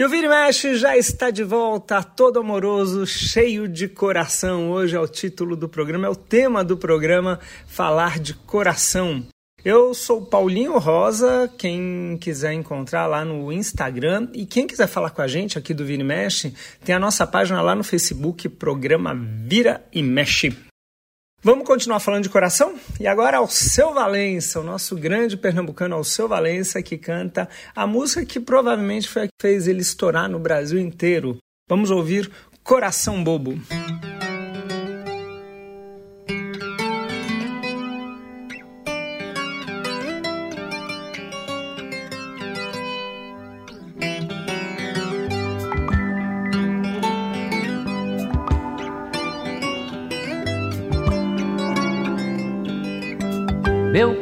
E 0.00 0.02
o 0.02 0.08
Vira 0.08 0.48
e 0.48 0.76
já 0.76 0.96
está 0.96 1.28
de 1.28 1.44
volta, 1.44 2.02
todo 2.02 2.38
amoroso, 2.38 3.06
cheio 3.06 3.68
de 3.68 3.86
coração. 3.86 4.70
Hoje 4.70 4.96
é 4.96 4.98
o 4.98 5.06
título 5.06 5.54
do 5.54 5.68
programa, 5.68 6.06
é 6.06 6.08
o 6.08 6.16
tema 6.16 6.64
do 6.64 6.74
programa, 6.74 7.38
falar 7.66 8.18
de 8.18 8.32
coração. 8.32 9.22
Eu 9.62 9.92
sou 9.92 10.24
Paulinho 10.24 10.78
Rosa, 10.78 11.52
quem 11.58 12.16
quiser 12.18 12.54
encontrar 12.54 13.06
lá 13.06 13.26
no 13.26 13.52
Instagram 13.52 14.28
e 14.32 14.46
quem 14.46 14.66
quiser 14.66 14.86
falar 14.86 15.10
com 15.10 15.20
a 15.20 15.28
gente 15.28 15.58
aqui 15.58 15.74
do 15.74 15.84
Vira 15.84 16.00
e 16.00 16.06
Mexe, 16.06 16.54
tem 16.82 16.94
a 16.94 16.98
nossa 16.98 17.26
página 17.26 17.60
lá 17.60 17.74
no 17.74 17.84
Facebook, 17.84 18.48
programa 18.48 19.14
Vira 19.14 19.84
e 19.92 20.02
Mexe. 20.02 20.69
Vamos 21.42 21.66
continuar 21.66 22.00
falando 22.00 22.24
de 22.24 22.28
coração? 22.28 22.74
E 23.00 23.06
agora 23.06 23.38
Alceu 23.38 23.94
Valença, 23.94 24.60
o 24.60 24.62
nosso 24.62 24.94
grande 24.94 25.38
pernambucano 25.38 25.94
Alceu 25.94 26.28
Valença, 26.28 26.82
que 26.82 26.98
canta 26.98 27.48
a 27.74 27.86
música 27.86 28.26
que 28.26 28.38
provavelmente 28.38 29.08
foi 29.08 29.22
a 29.22 29.26
que 29.26 29.32
fez 29.40 29.66
ele 29.66 29.80
estourar 29.80 30.28
no 30.28 30.38
Brasil 30.38 30.78
inteiro. 30.78 31.38
Vamos 31.66 31.90
ouvir 31.90 32.30
Coração 32.62 33.24
Bobo. 33.24 33.52
Meu 33.52 34.09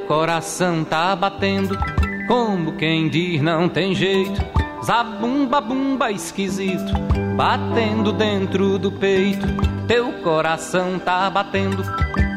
coração 0.09 0.85
tá 0.85 1.15
batendo, 1.15 1.79
como 2.27 2.73
quem 2.73 3.11
diz 3.11 3.43
não 3.43 3.69
tem 3.69 3.95
jeito. 3.95 4.43
Zabumba 4.83 5.61
bumba 5.61 6.11
esquisito, 6.11 6.93
batendo 7.37 8.11
dentro 8.11 8.79
do 8.79 8.91
peito. 8.91 9.47
Teu 9.87 10.15
coração 10.23 10.99
tá 10.99 11.29
batendo, 11.29 11.85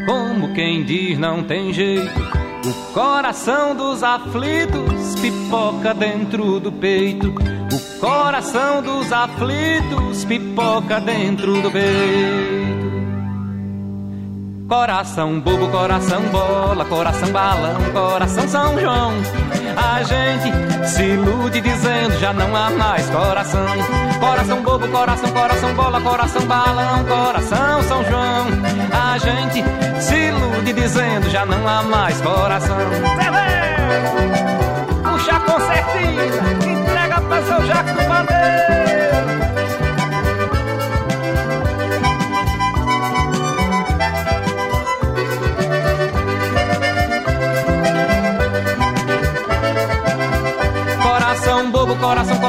como 0.05 0.53
quem 0.53 0.83
diz 0.83 1.17
não 1.17 1.43
tem 1.43 1.71
jeito. 1.71 2.19
O 2.65 2.93
coração 2.93 3.73
dos 3.73 4.03
aflitos 4.03 5.15
pipoca 5.21 5.93
dentro 5.93 6.59
do 6.59 6.73
peito. 6.73 7.29
O 7.29 7.99
coração 8.01 8.81
dos 8.83 9.13
aflitos 9.13 10.25
pipoca 10.25 10.99
dentro 10.99 11.61
do 11.61 11.71
peito. 11.71 12.60
Coração 14.71 15.37
bobo, 15.41 15.67
coração 15.67 16.21
bola, 16.29 16.85
coração 16.85 17.29
balão, 17.33 17.91
coração 17.91 18.47
São 18.47 18.79
João. 18.79 19.11
A 19.75 20.01
gente 20.01 20.87
se 20.87 21.03
ilude 21.03 21.59
dizendo 21.59 22.17
já 22.17 22.31
não 22.31 22.55
há 22.55 22.69
mais 22.69 23.05
coração. 23.09 23.67
Coração 24.17 24.63
bobo, 24.63 24.87
coração, 24.87 25.29
coração 25.31 25.73
bola, 25.73 25.99
coração 25.99 26.45
balão, 26.45 27.03
coração 27.03 27.83
São 27.83 28.01
João. 28.05 28.47
A 28.93 29.17
gente 29.17 29.61
se 30.01 30.15
ilude 30.15 30.71
dizendo 30.71 31.29
já 31.29 31.45
não 31.45 31.67
há 31.67 31.83
mais 31.83 32.21
coração. 32.21 32.77
Puxa 35.03 35.35
a 35.35 35.39
concertina, 35.41 36.71
entrega 36.71 37.19
pra 37.19 37.41
seu 37.43 37.65
Jaco 37.65 37.93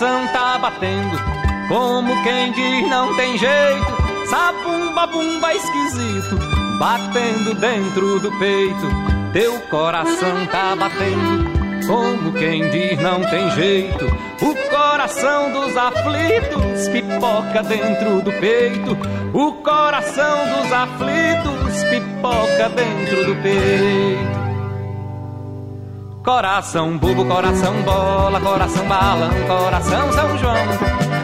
Coração 0.00 0.26
tá 0.28 0.58
batendo, 0.58 1.18
como 1.68 2.22
quem 2.22 2.52
diz 2.52 2.88
não 2.88 3.14
tem 3.16 3.36
jeito. 3.36 4.00
Sabumba, 4.30 5.06
bumba 5.06 5.54
esquisito, 5.54 6.38
batendo 6.78 7.54
dentro 7.54 8.18
do 8.18 8.32
peito. 8.38 8.88
Teu 9.34 9.60
coração 9.68 10.46
tá 10.46 10.74
batendo, 10.74 11.86
como 11.86 12.32
quem 12.32 12.70
diz 12.70 12.98
não 12.98 13.20
tem 13.28 13.50
jeito. 13.50 14.06
O 14.40 14.54
coração 14.70 15.52
dos 15.52 15.76
aflitos 15.76 16.88
pipoca 16.88 17.62
dentro 17.62 18.22
do 18.22 18.32
peito. 18.40 18.96
O 19.34 19.52
coração 19.52 20.46
dos 20.46 20.72
aflitos 20.72 21.84
pipoca 21.90 22.70
dentro 22.70 23.26
do 23.26 23.42
peito. 23.42 24.49
Coração 26.22 26.98
bobo, 26.98 27.24
coração 27.24 27.72
bola, 27.82 28.38
coração 28.40 28.86
balão, 28.86 29.30
coração 29.46 30.12
São 30.12 30.38
João. 30.38 30.54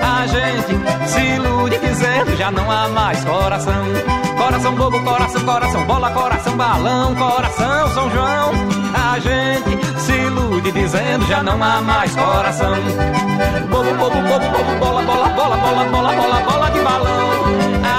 A 0.01 0.27
gente 0.27 1.11
se 1.11 1.21
ilude 1.21 1.79
dizendo 1.79 2.37
já 2.37 2.51
não 2.51 2.71
há 2.71 2.89
mais 2.89 3.23
coração. 3.23 3.85
Coração 4.39 4.75
bobo, 4.75 4.99
coração, 5.01 5.45
coração 5.45 5.85
bola, 5.85 6.11
coração 6.11 6.57
balão, 6.57 7.15
coração 7.15 7.91
São 7.91 8.11
João. 8.11 8.53
A 8.95 9.19
gente 9.19 10.01
se 10.01 10.13
ilude 10.13 10.73
dizendo 10.73 11.27
já 11.27 11.43
não 11.43 11.63
há 11.63 11.83
mais 11.83 12.15
coração. 12.17 12.75
Bobo, 13.69 13.95
bobo, 13.97 14.17
bobo, 14.23 14.47
bobo, 14.49 14.79
bola, 14.79 15.03
bola, 15.03 15.29
bola, 15.29 15.57
bola, 15.59 15.85
bola, 15.85 16.13
bola, 16.13 16.41
bola 16.41 16.71
de 16.71 16.81
balão. 16.81 17.45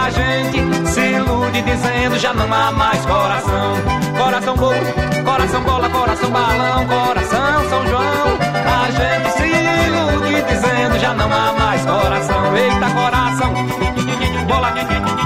A 0.03 0.09
gente 0.09 0.89
se 0.89 1.01
ilude 1.01 1.61
dizendo 1.61 2.17
já 2.17 2.33
não 2.33 2.51
há 2.51 2.71
mais 2.71 3.05
coração. 3.05 3.75
Coração 4.17 4.55
bobo, 4.55 4.96
coração 5.37 5.61
bola, 5.61 5.89
coração 5.89 6.31
balão, 6.31 6.87
coração 6.87 7.69
São 7.69 7.87
João. 7.87 8.37
A 8.65 8.91
gente 8.91 9.31
se 9.37 9.47
ilude 9.85 10.41
dizendo 10.41 10.99
já 10.99 11.13
não 11.13 11.31
há 11.31 11.53
mais 11.53 11.85
coração. 11.85 12.57
Eita, 12.57 12.89
coração, 12.89 13.53
bola, 14.47 14.73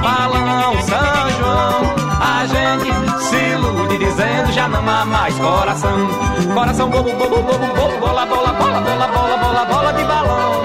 balão, 0.01 0.81
São 0.81 1.29
João. 1.39 1.95
A 2.19 2.45
gente 2.45 3.23
se 3.23 3.35
ilude 3.37 3.97
dizendo 3.99 4.51
já 4.51 4.67
não 4.67 4.89
há 4.89 5.05
mais 5.05 5.33
coração. 5.35 6.07
Coração 6.53 6.89
bobo, 6.89 7.11
bobo, 7.13 7.41
bobo, 7.43 7.67
bobo, 7.73 7.97
bola, 7.99 8.25
bola, 8.25 8.51
bola, 8.51 8.81
bola, 8.81 9.07
bola, 9.07 9.37
bola, 9.37 9.65
bola 9.65 9.93
de 9.93 10.03
balão. 10.03 10.61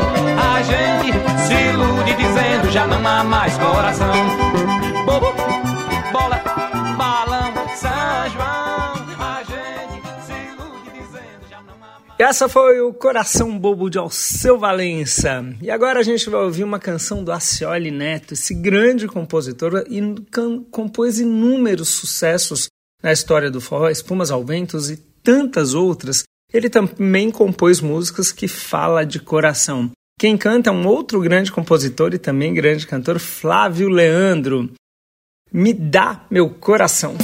A 0.54 0.62
gente 0.62 1.12
se 1.46 1.54
ilude 1.54 2.14
dizendo 2.14 2.70
já 2.72 2.84
não 2.88 3.06
há 3.06 3.22
mais 3.22 3.56
coração. 3.58 4.55
Essa 12.22 12.48
foi 12.48 12.80
o 12.80 12.94
Coração 12.94 13.58
Bobo 13.58 13.90
de 13.90 13.98
Alceu 13.98 14.58
Valença. 14.58 15.44
E 15.60 15.70
agora 15.70 16.00
a 16.00 16.02
gente 16.02 16.30
vai 16.30 16.40
ouvir 16.42 16.64
uma 16.64 16.78
canção 16.78 17.22
do 17.22 17.30
Acioli 17.30 17.90
Neto, 17.90 18.32
esse 18.32 18.54
grande 18.54 19.06
compositor 19.06 19.84
e 19.88 20.00
compôs 20.70 21.20
inúmeros 21.20 21.90
sucessos 21.90 22.68
na 23.02 23.12
história 23.12 23.50
do 23.50 23.60
forró, 23.60 23.90
Espumas 23.90 24.30
ao 24.30 24.42
Ventos 24.42 24.90
e 24.90 24.96
tantas 25.22 25.74
outras. 25.74 26.22
Ele 26.52 26.70
também 26.70 27.30
compôs 27.30 27.80
músicas 27.80 28.32
que 28.32 28.48
fala 28.48 29.04
de 29.04 29.20
coração. 29.20 29.90
Quem 30.18 30.38
canta 30.38 30.70
é 30.70 30.72
um 30.72 30.86
outro 30.86 31.20
grande 31.20 31.52
compositor 31.52 32.14
e 32.14 32.18
também 32.18 32.54
grande 32.54 32.86
cantor, 32.86 33.18
Flávio 33.18 33.88
Leandro. 33.88 34.70
Me 35.52 35.74
dá 35.74 36.24
meu 36.30 36.48
coração. 36.48 37.14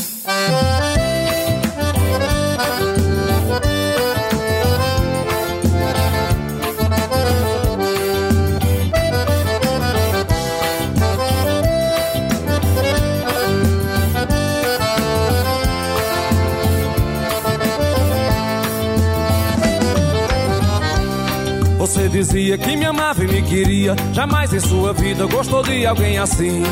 Dizia 22.13 22.59
que 22.59 22.77
me 22.77 22.85
amava 22.85 23.25
e 23.25 23.27
me 23.27 23.43
queria. 23.43 23.97
Jamais 24.13 24.53
em 24.53 24.61
sua 24.61 24.93
vida 24.93 25.27
gostou 25.27 25.63
de 25.63 25.85
alguém 25.87 26.19
assim. 26.19 26.63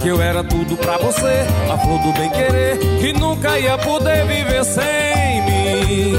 Que 0.00 0.08
eu 0.08 0.20
era 0.20 0.42
tudo 0.42 0.76
pra 0.76 0.96
você, 0.96 1.46
a 1.70 1.78
flor 1.78 2.00
do 2.00 2.12
bem 2.18 2.30
querer. 2.30 2.78
Que 3.00 3.12
nunca 3.12 3.58
ia 3.58 3.76
poder 3.78 4.26
viver 4.26 4.64
sem 4.64 4.82
mim. 5.44 6.14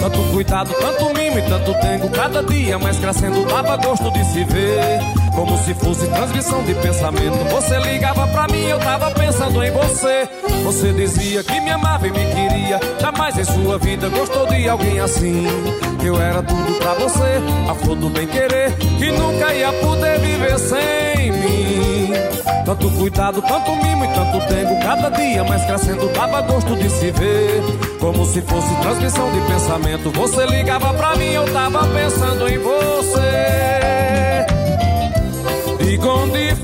Tanto 0.00 0.18
cuidado, 0.32 0.72
tanto 0.80 1.12
mimo 1.12 1.38
e 1.38 1.42
tanto 1.42 1.74
tengo. 1.80 2.08
Cada 2.10 2.42
dia 2.44 2.78
mais 2.78 2.98
crescendo, 2.98 3.44
dava 3.46 3.76
gosto 3.76 4.10
de 4.12 4.24
se 4.24 4.44
ver. 4.44 5.00
Como 5.40 5.56
se 5.56 5.72
fosse 5.72 6.06
transmissão 6.06 6.62
de 6.64 6.74
pensamento. 6.74 7.38
Você 7.50 7.78
ligava 7.78 8.26
pra 8.26 8.46
mim, 8.48 8.62
eu 8.66 8.78
tava 8.78 9.10
pensando 9.12 9.64
em 9.64 9.70
você. 9.70 10.28
Você 10.64 10.92
dizia 10.92 11.42
que 11.42 11.58
me 11.62 11.70
amava 11.70 12.06
e 12.06 12.10
me 12.10 12.26
queria. 12.26 12.78
Jamais 13.00 13.38
em 13.38 13.44
sua 13.44 13.78
vida 13.78 14.10
gostou 14.10 14.46
de 14.48 14.68
alguém 14.68 15.00
assim. 15.00 15.46
Eu 16.04 16.20
era 16.20 16.42
tudo 16.42 16.78
pra 16.78 16.92
você, 16.92 17.40
a 17.70 17.74
flor 17.74 17.96
do 17.96 18.10
bem 18.10 18.26
querer. 18.26 18.74
Que 18.98 19.10
nunca 19.12 19.54
ia 19.54 19.72
poder 19.72 20.18
viver 20.20 20.58
sem 20.58 21.32
mim. 21.32 22.12
Tanto 22.66 22.90
cuidado, 22.90 23.40
tanto 23.40 23.70
mimo 23.76 24.04
e 24.04 24.08
tanto 24.08 24.46
tempo. 24.46 24.78
Cada 24.82 25.08
dia 25.08 25.42
mais 25.42 25.64
crescendo, 25.64 26.06
dava 26.12 26.42
gosto 26.42 26.76
de 26.76 26.90
se 26.90 27.10
ver. 27.12 27.62
Como 27.98 28.26
se 28.26 28.42
fosse 28.42 28.74
transmissão 28.82 29.32
de 29.32 29.40
pensamento. 29.50 30.10
Você 30.10 30.44
ligava 30.44 30.92
pra 30.92 31.16
mim, 31.16 31.32
eu 31.32 31.50
tava 31.50 31.86
pensando 31.86 32.46
em 32.46 32.58
você. 32.58 34.49
E 35.90 35.98
onde 35.98 36.54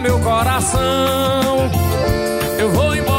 meu 0.00 0.18
coração. 0.20 1.70
Eu 2.58 2.70
vou 2.70 2.94
embora. 2.94 3.16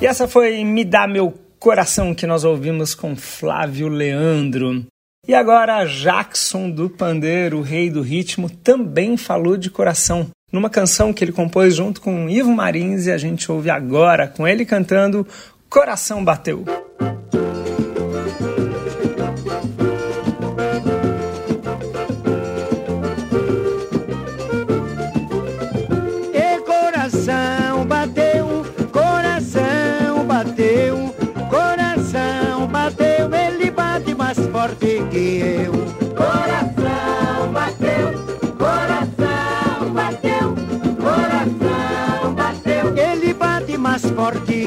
E 0.00 0.06
essa 0.06 0.26
foi 0.26 0.64
Me 0.64 0.84
dar 0.84 1.06
Meu 1.06 1.32
Coração 1.62 2.12
que 2.12 2.26
nós 2.26 2.42
ouvimos 2.42 2.92
com 2.92 3.14
Flávio 3.14 3.86
Leandro. 3.86 4.84
E 5.28 5.32
agora 5.32 5.84
Jackson 5.84 6.68
do 6.68 6.90
Pandeiro, 6.90 7.58
o 7.58 7.62
rei 7.62 7.88
do 7.88 8.02
ritmo, 8.02 8.50
também 8.50 9.16
falou 9.16 9.56
de 9.56 9.70
coração. 9.70 10.28
Numa 10.52 10.68
canção 10.68 11.12
que 11.12 11.22
ele 11.22 11.30
compôs 11.30 11.76
junto 11.76 12.00
com 12.00 12.28
Ivo 12.28 12.52
Marins 12.52 13.06
e 13.06 13.12
a 13.12 13.16
gente 13.16 13.50
ouve 13.52 13.70
agora 13.70 14.26
com 14.26 14.44
ele 14.44 14.64
cantando 14.64 15.24
Coração 15.70 16.24
Bateu. 16.24 16.64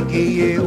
Que 0.05 0.39
eu. 0.39 0.63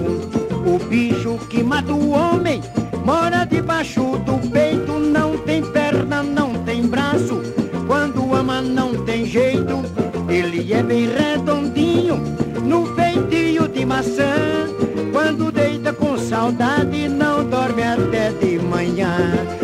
O 0.66 0.79
bicho 0.79 1.38
que 1.48 1.62
mata 1.62 1.92
o 1.92 2.11
homem 2.11 2.61
mora 3.05 3.44
debaixo 3.44 4.18
do 4.18 4.38
peito, 4.51 4.92
não 4.92 5.38
tem 5.38 5.62
perna, 5.62 6.22
não 6.22 6.55
tem 6.64 6.87
braço. 6.87 7.40
Quando 7.87 8.35
ama 8.35 8.61
não 8.61 9.05
tem 9.05 9.24
jeito, 9.24 9.83
ele 10.29 10.72
é 10.72 10.83
bem 10.83 11.09
redondinho, 11.09 12.16
no 12.62 12.87
feitio 12.94 13.66
de 13.66 13.85
maçã. 13.85 14.68
Quando 15.12 15.51
deita 15.51 15.92
com 15.92 16.18
saudade, 16.18 17.09
não 17.09 17.44
dorme 17.44 17.83
até 17.83 18.31
de 18.31 18.59
manhã. 18.59 19.58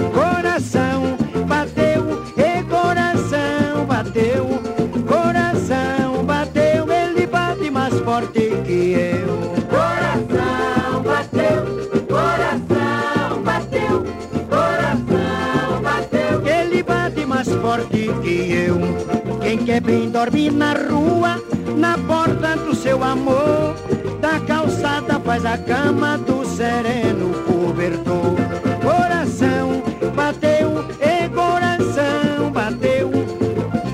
Forte 17.75 18.09
que 18.23 18.53
eu. 18.53 18.79
Quem 19.41 19.59
quer 19.59 19.81
bem 19.81 20.09
dorme 20.09 20.49
na 20.49 20.75
rua, 20.75 21.43
na 21.77 21.99
porta 21.99 22.57
do 22.57 22.75
seu 22.75 23.03
amor. 23.03 23.75
Da 24.21 24.39
calçada 24.41 25.19
faz 25.21 25.45
a 25.45 25.59
cama 25.59 26.17
do 26.19 26.45
sereno 26.45 27.35
cobertor. 27.45 28.37
Coração 28.81 29.83
bateu, 30.15 30.85
e 31.01 31.29
coração 31.31 32.51
bateu. 32.53 33.11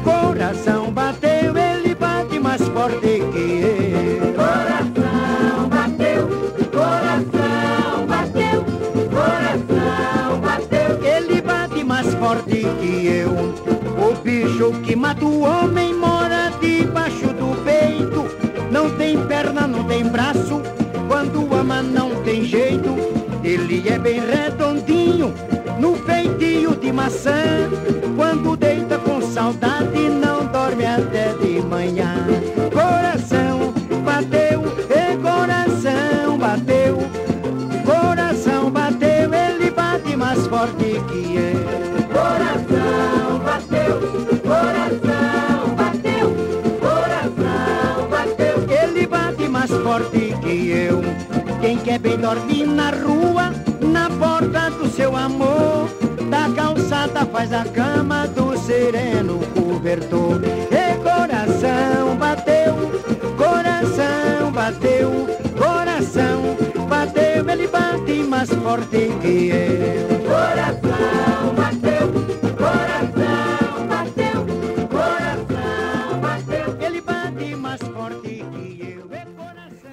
Coração 0.05 0.93
bateu, 0.93 1.57
ele 1.57 1.95
bate 1.95 2.39
mais 2.39 2.63
forte 2.69 3.23
que 3.33 3.63
eu. 3.65 4.35
Coração 4.35 5.69
bateu, 5.69 6.29
coração 6.71 8.07
bateu, 8.07 8.65
coração 9.11 10.41
bateu. 10.41 11.03
Ele 11.03 11.41
bate 11.41 11.83
mais 11.83 12.15
forte 12.15 12.67
que 12.81 13.07
eu. 13.07 13.40
Bicho 14.61 14.73
que 14.83 14.95
mata 14.95 15.25
o 15.25 15.41
homem 15.41 15.95
mora 15.95 16.53
debaixo 16.61 17.29
do 17.29 17.57
peito. 17.65 18.27
Não 18.71 18.91
tem 18.91 19.17
perna, 19.27 19.67
não 19.67 19.85
tem 19.85 20.05
braço. 20.05 20.61
Quando 21.09 21.49
ama, 21.55 21.81
não 21.83 22.23
tem 22.25 22.45
jeito. 22.45 22.95
Ele 23.43 23.89
é 23.89 23.99
bem 23.99 24.21
redondinho, 24.21 25.33
no 25.79 25.97
feitio 25.97 26.77
de 26.77 26.93
maçã. 26.93 27.71
Quando 28.15 28.55
deita 28.55 28.99
com 28.99 29.23
saudade, 29.23 30.11
não 30.11 30.45
dorme 30.45 30.85
até 30.85 31.33
de 31.39 31.63
manhã. 31.63 32.27
Coração 32.71 33.60
Quem 51.61 51.77
quer 51.77 51.99
bem 51.99 52.17
dormir 52.17 52.67
na 52.67 52.91
rua, 52.91 53.53
na 53.81 54.09
porta 54.09 54.71
do 54.71 54.89
seu 54.89 55.15
amor. 55.15 55.89
Da 56.31 56.49
calçada 56.55 57.27
faz 57.27 57.53
a 57.53 57.65
cama 57.65 58.27
do 58.29 58.57
sereno 58.57 59.41
cobertor. 59.55 60.41
E 60.71 60.97
coração 61.03 62.17
bateu, 62.17 62.75
coração 63.37 64.53
bateu, 64.53 65.11
coração 65.59 66.57
bateu, 66.89 67.49
ele 67.51 67.67
bate 67.69 68.23
mais 68.23 68.49
forte 68.49 69.11
que 69.21 69.51
eu. 69.51 70.19
Coração 70.21 71.40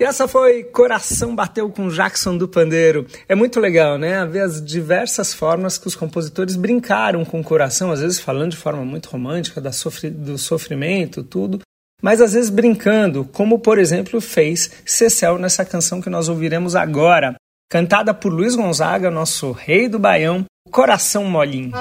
essa 0.08 0.28
foi 0.28 0.64
Coração 0.64 1.36
Bateu 1.36 1.70
com 1.70 1.90
Jackson 1.90 2.38
do 2.38 2.48
Pandeiro. 2.48 3.06
É 3.28 3.36
muito 3.36 3.60
legal, 3.60 3.98
né? 3.98 4.26
Ver 4.26 4.40
as 4.40 4.64
diversas 4.64 5.34
formas 5.34 5.78
que 5.78 5.86
os 5.86 5.96
compositores 5.96 6.56
brincaram 6.56 7.26
com 7.26 7.42
o 7.42 7.44
coração, 7.44 7.92
às 7.92 8.00
vezes 8.00 8.20
falando 8.20 8.52
de 8.52 8.58
forma 8.58 8.86
muito 8.86 9.10
romântica 9.10 9.60
da 9.60 9.74
sofri 9.74 10.10
do 10.10 10.38
sofrimento, 10.38 11.24
tudo, 11.24 11.60
mas 12.02 12.22
às 12.22 12.34
vezes 12.34 12.50
brincando, 12.50 13.26
como 13.26 13.60
por 13.60 13.78
exemplo 13.78 14.22
fez 14.22 14.72
Cecel 14.86 15.38
nessa 15.38 15.66
canção 15.66 16.02
que 16.02 16.10
nós 16.10 16.30
ouviremos 16.30 16.74
agora, 16.74 17.36
cantada 17.70 18.14
por 18.14 18.32
Luiz 18.32 18.56
Gonzaga, 18.56 19.12
nosso 19.12 19.52
rei 19.52 19.90
do 19.90 20.00
Baião, 20.00 20.46
Coração 20.72 21.26
Molinho. 21.26 21.74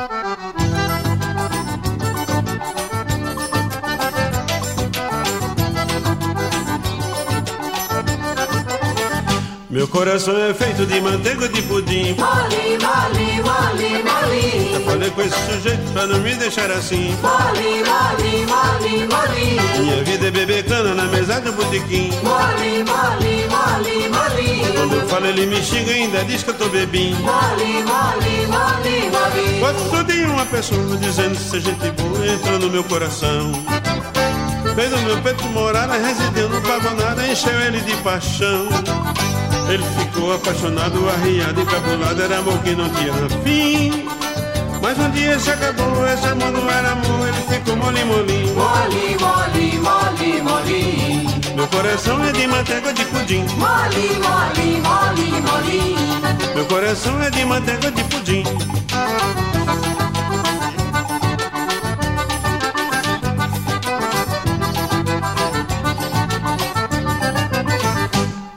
Meu 9.76 9.86
coração 9.86 10.34
é 10.38 10.54
feito 10.54 10.86
de 10.86 10.98
manteiga 11.02 11.46
de 11.50 11.60
pudim. 11.60 12.14
Mole, 12.14 12.78
mole, 12.80 13.42
mole, 13.42 14.02
mole. 14.02 14.72
Já 14.72 14.80
falei 14.80 15.10
com 15.10 15.20
esse 15.20 15.38
sujeito 15.52 15.92
pra 15.92 16.06
não 16.06 16.18
me 16.20 16.34
deixar 16.34 16.70
assim. 16.70 17.14
Mole, 17.20 17.84
mole, 17.84 18.46
mole, 18.46 19.06
mole. 19.06 19.78
Minha 19.78 20.02
vida 20.02 20.28
é 20.28 20.30
beber 20.30 20.64
cana 20.64 20.94
na 20.94 21.04
mesa 21.04 21.42
do 21.42 21.52
botequim. 21.52 22.08
Mole, 22.24 22.84
mole, 22.84 23.44
mole, 23.50 24.08
mole. 24.08 24.72
Quando 24.78 24.94
eu 24.94 25.08
falo 25.08 25.26
ele 25.26 25.44
me 25.44 25.62
xinga 25.62 25.90
e 25.90 26.04
ainda 26.04 26.24
diz 26.24 26.42
que 26.42 26.48
eu 26.48 26.54
tô 26.54 26.70
bebinho. 26.70 27.18
Mole, 27.18 27.84
mole, 27.84 28.46
mole, 28.46 29.10
mole. 29.10 29.62
Outro 29.62 30.04
dia 30.04 30.26
uma 30.26 30.46
pessoa 30.46 30.96
dizendo 30.96 31.36
se 31.36 31.60
gente 31.60 31.90
boa 31.90 32.26
entrou 32.26 32.58
no 32.60 32.70
meu 32.70 32.84
coração. 32.84 33.52
Fez 34.74 34.90
o 34.90 34.98
meu 35.02 35.20
peito 35.20 35.44
morar, 35.48 35.86
residiu, 35.90 36.48
não 36.48 36.62
pagou 36.62 36.94
nada, 36.94 37.26
encheu 37.26 37.60
ele 37.60 37.82
de 37.82 37.94
paixão. 37.96 38.68
Ele 39.68 39.84
ficou 39.98 40.32
apaixonado, 40.32 41.08
arriado 41.08 41.60
e 41.60 41.66
cabulado, 41.66 42.22
era 42.22 42.38
amor 42.38 42.58
que 42.62 42.74
não 42.74 42.88
tinha 42.90 43.12
fim. 43.44 44.06
Mas 44.80 44.98
um 44.98 45.10
dia 45.10 45.38
se 45.38 45.50
acabou, 45.50 46.06
esse 46.06 46.26
amor 46.28 46.52
não 46.52 46.70
era 46.70 46.92
amor, 46.92 47.28
ele 47.28 47.54
ficou 47.54 47.76
mole, 47.76 48.04
molinho. 48.04 48.54
Mole, 48.54 49.16
mole, 49.18 49.78
mole, 49.78 50.42
mole. 50.42 51.26
Meu 51.56 51.66
coração 51.68 52.24
é 52.24 52.32
de 52.32 52.46
manteiga 52.46 52.92
de 52.92 53.04
pudim. 53.06 53.44
Mole, 53.56 54.08
mole, 54.22 54.80
mole, 54.82 55.40
mole. 55.40 55.96
Meu 56.54 56.64
coração 56.66 57.20
é 57.22 57.30
de 57.30 57.44
manteiga 57.44 57.90
de 57.90 58.04
pudim. 58.04 58.44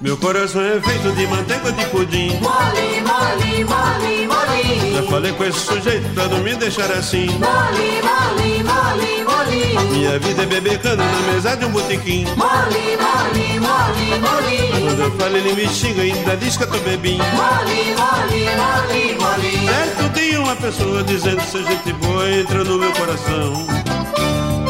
Meu 0.02 0.16
coração 0.16 0.62
é 0.62 0.80
feito 0.80 1.12
de 1.14 1.28
manteiga 1.28 1.74
de 1.74 1.86
pudim. 1.88 2.40
Mole, 2.40 3.02
mole, 3.02 3.66
mole, 3.66 4.28
mole. 4.28 4.94
Já 4.96 5.04
falei 5.04 5.34
com 5.34 5.44
esse 5.44 5.60
sujeito 5.60 6.08
pra 6.14 6.26
não 6.28 6.38
me 6.38 6.56
deixar 6.56 6.90
assim. 6.92 7.26
Mole, 7.26 8.02
mole, 8.02 8.64
mole, 8.64 9.24
mole. 9.26 9.92
Minha 9.92 10.18
vida 10.20 10.44
é 10.44 10.46
beber 10.46 10.80
cana 10.80 11.04
na 11.04 11.34
mesa 11.34 11.58
de 11.58 11.66
um 11.66 11.72
botequim. 11.72 12.24
Mole, 12.38 12.96
mole, 12.96 13.60
mole, 13.60 14.20
mole. 14.22 14.86
Quando 14.86 15.02
eu 15.02 15.12
falo 15.12 15.36
ele 15.36 15.54
me 15.54 15.68
xinga 15.68 16.06
e 16.06 16.14
ainda 16.14 16.38
diz 16.38 16.56
que 16.56 16.64
eu 16.64 16.72
tô 16.72 16.78
bebinho. 16.78 17.24
Mole, 17.36 17.96
mole, 17.98 18.46
mole, 18.56 19.18
mole. 19.20 19.68
Certo 19.68 20.14
dia 20.14 20.40
uma 20.40 20.56
pessoa 20.56 21.04
dizendo 21.04 21.42
se 21.42 21.62
gente 21.62 21.92
boa 21.92 22.32
entra 22.32 22.64
no 22.64 22.78
meu 22.78 22.94
coração. 22.94 23.68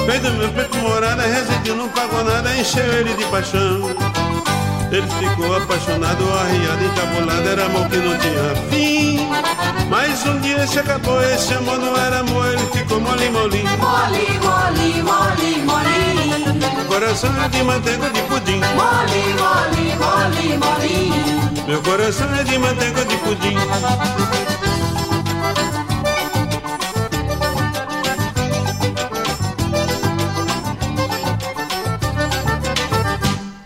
Fez 0.07 0.21
do 0.23 0.31
meu 0.31 0.49
peito 0.53 0.75
morada, 0.77 1.21
residiu, 1.21 1.75
não 1.75 1.87
pagou 1.89 2.23
nada, 2.23 2.51
encheu 2.57 2.83
ele 2.83 3.13
de 3.13 3.25
paixão. 3.25 4.28
Ele 4.91 5.08
ficou 5.08 5.56
apaixonado, 5.56 6.23
arriado, 6.34 6.84
encabulado, 6.84 7.47
era 7.47 7.65
amor 7.65 7.88
que 7.89 7.97
não 7.97 8.17
tinha 8.17 8.56
fim. 8.69 9.30
Mas 9.89 10.25
um 10.25 10.39
dia 10.39 10.65
se 10.65 10.80
acabou, 10.80 11.21
esse 11.21 11.54
amor 11.54 11.78
não 11.78 11.95
era 11.95 12.19
amor, 12.19 12.47
ele 12.47 12.65
ficou 12.71 12.99
mole. 12.99 13.30
Mole, 13.30 13.63
mole, 13.78 15.04
mole, 15.04 15.62
mole. 15.63 16.75
Meu 16.75 16.86
coração 16.86 17.32
é 17.43 17.49
de 17.49 17.63
manteiga 17.63 18.10
de 18.10 18.21
pudim. 18.23 18.60
Mole, 18.60 19.34
mole, 19.38 19.95
mole, 19.95 20.58
mole. 20.58 21.63
Meu 21.67 21.82
coração 21.84 22.28
é 22.36 22.43
de 22.43 22.58
manteiga 22.58 23.06
de 23.06 23.17
pudim. 23.17 23.58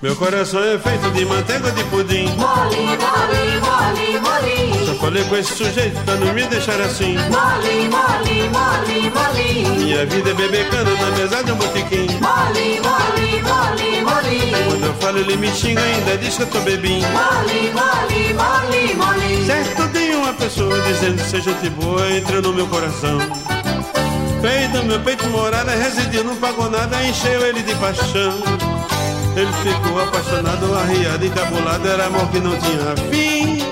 Meu 0.04 0.18
coração 0.18 0.62
é 0.62 0.78
feito 0.78 1.10
de 1.12 1.24
manteiga 1.24 1.72
de 1.72 1.82
pudim. 1.86 2.26
Mole, 2.36 2.76
mole, 2.76 3.62
mole, 3.62 4.20
mole. 4.20 4.86
Só 4.86 4.96
falei 4.96 5.24
com 5.24 5.38
esse 5.38 5.56
sujeito 5.56 5.98
pra 6.04 6.16
não 6.16 6.34
me 6.34 6.46
deixar 6.46 6.82
assim. 6.82 7.16
Mole, 7.16 7.88
mole, 7.88 8.50
mole, 8.50 9.10
mole. 9.12 9.78
Minha 9.78 10.06
vida 10.06 10.32
é 10.32 10.34
beber 10.34 10.70
cana 10.70 10.92
na 10.92 11.10
mesa 11.12 11.42
de 11.42 11.54
um 11.54 11.56
botequim. 11.56 12.08
Mole, 12.20 12.82
mole, 12.82 13.42
mole, 13.44 14.02
mole. 14.02 14.66
Quando 14.68 14.86
eu 14.86 14.94
falo, 14.96 15.20
ele 15.20 15.38
me 15.38 15.50
xinga 15.54 15.82
ainda, 15.82 16.18
diz 16.18 16.36
que 16.36 16.44
eu 16.44 16.48
tô 16.48 16.60
bebinho. 16.60 17.08
Mole, 17.08 17.72
mole, 17.72 18.34
mole, 18.34 18.96
mole. 18.96 19.46
Certo 19.46 19.88
tem 19.94 20.16
uma 20.16 20.34
pessoa 20.34 20.82
dizendo 20.82 21.22
seja 21.22 21.50
gente 21.54 21.70
boa, 21.70 22.12
entrou 22.12 22.42
no 22.42 22.52
meu 22.52 22.68
coração. 22.68 23.20
Fez 24.42 24.70
do 24.72 24.84
meu 24.84 25.00
peito 25.00 25.26
morada, 25.30 25.72
residiu, 25.72 26.26
não 26.26 26.36
pagou 26.36 26.70
nada, 26.70 27.02
encheu 27.06 27.46
ele 27.46 27.64
de 27.64 27.74
paixão. 27.76 28.83
Ele 29.36 29.52
ficou 29.64 30.00
apaixonado, 30.02 30.76
arriado, 30.76 31.26
encabulado, 31.26 31.88
era 31.88 32.06
amor 32.06 32.28
que 32.30 32.40
não 32.40 32.56
tinha 32.60 32.96
fim. 33.12 33.64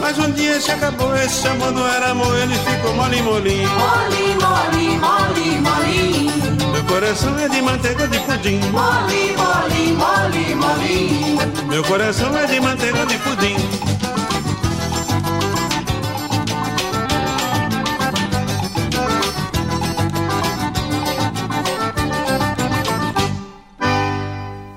Mas 0.00 0.18
um 0.18 0.30
dia 0.30 0.60
se 0.60 0.70
acabou, 0.70 1.16
esse 1.16 1.48
amor 1.48 1.72
não 1.72 1.86
era 1.88 2.10
amor, 2.10 2.36
ele 2.36 2.54
ficou 2.54 2.94
mole, 2.94 3.20
molinho. 3.22 3.68
Mole, 3.68 4.36
mole, 4.40 4.98
mole, 4.98 5.60
mole. 5.60 6.72
Meu 6.72 6.84
coração 6.84 7.36
é 7.38 7.48
de 7.48 7.62
manteiga 7.62 8.06
de 8.06 8.20
pudim. 8.20 8.60
Mole, 8.70 9.34
mole, 9.36 9.92
mole, 9.94 10.54
mole. 10.54 11.66
Meu 11.68 11.82
coração 11.82 12.38
é 12.38 12.46
de 12.46 12.60
manteiga 12.60 13.04
de 13.06 13.18
pudim. 13.18 13.95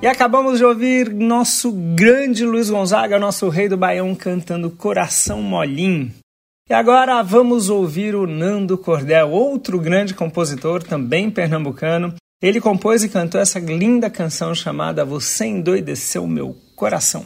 E 0.02 0.08
acabamos 0.08 0.58
de 0.58 0.64
ouvir 0.64 1.14
nosso 1.14 1.74
grande 1.74 2.46
Luiz 2.46 2.70
Gonzaga, 2.70 3.20
nosso 3.20 3.50
rei 3.50 3.68
do 3.68 3.76
Baião, 3.76 4.16
cantando 4.16 4.72
Coração 4.72 5.42
Molim. 5.42 6.14
E 6.70 6.74
agora 6.74 7.22
vamos 7.22 7.70
ouvir 7.70 8.16
o 8.16 8.26
Nando 8.26 8.78
Cordel, 8.78 9.30
outro 9.30 9.78
grande 9.78 10.14
compositor, 10.14 10.82
também 10.82 11.30
pernambucano. 11.30 12.14
Ele 12.42 12.62
compôs 12.62 13.04
e 13.04 13.10
cantou 13.10 13.42
essa 13.42 13.60
linda 13.60 14.10
canção 14.10 14.56
chamada 14.56 15.04
Você 15.04 15.48
Endoideceu 15.48 16.26
Meu 16.26 16.56
Coração. 16.78 17.26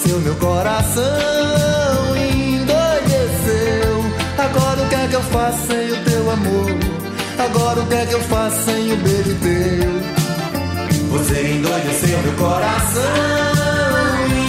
Endoideceu 0.00 0.20
meu 0.20 0.34
coração, 0.36 1.04
endoideceu. 2.16 4.04
Agora 4.38 4.82
o 4.82 4.88
que 4.88 4.94
é 4.94 5.08
que 5.08 5.14
eu 5.14 5.22
faço 5.22 5.66
sem 5.66 5.92
o 5.92 6.04
teu 6.04 6.30
amor? 6.30 6.70
Agora 7.38 7.80
o 7.80 7.86
que 7.86 7.94
é 7.94 8.06
que 8.06 8.14
eu 8.14 8.20
faço 8.22 8.64
sem 8.64 8.92
o 8.92 8.96
beijo 8.96 9.36
teu? 9.42 10.00
Você 11.10 11.52
endoideceu 11.52 12.18
meu 12.22 12.32
coração, 12.34 13.02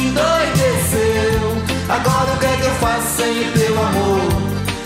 endoideceu. 0.07 1.57
Agora 1.89 2.31
o 2.33 2.39
que 2.39 2.45
é 2.45 2.57
que 2.57 2.65
eu 2.65 2.75
faço 2.75 3.17
sem 3.17 3.39
o 3.41 3.51
teu 3.51 3.83
amor? 3.83 4.31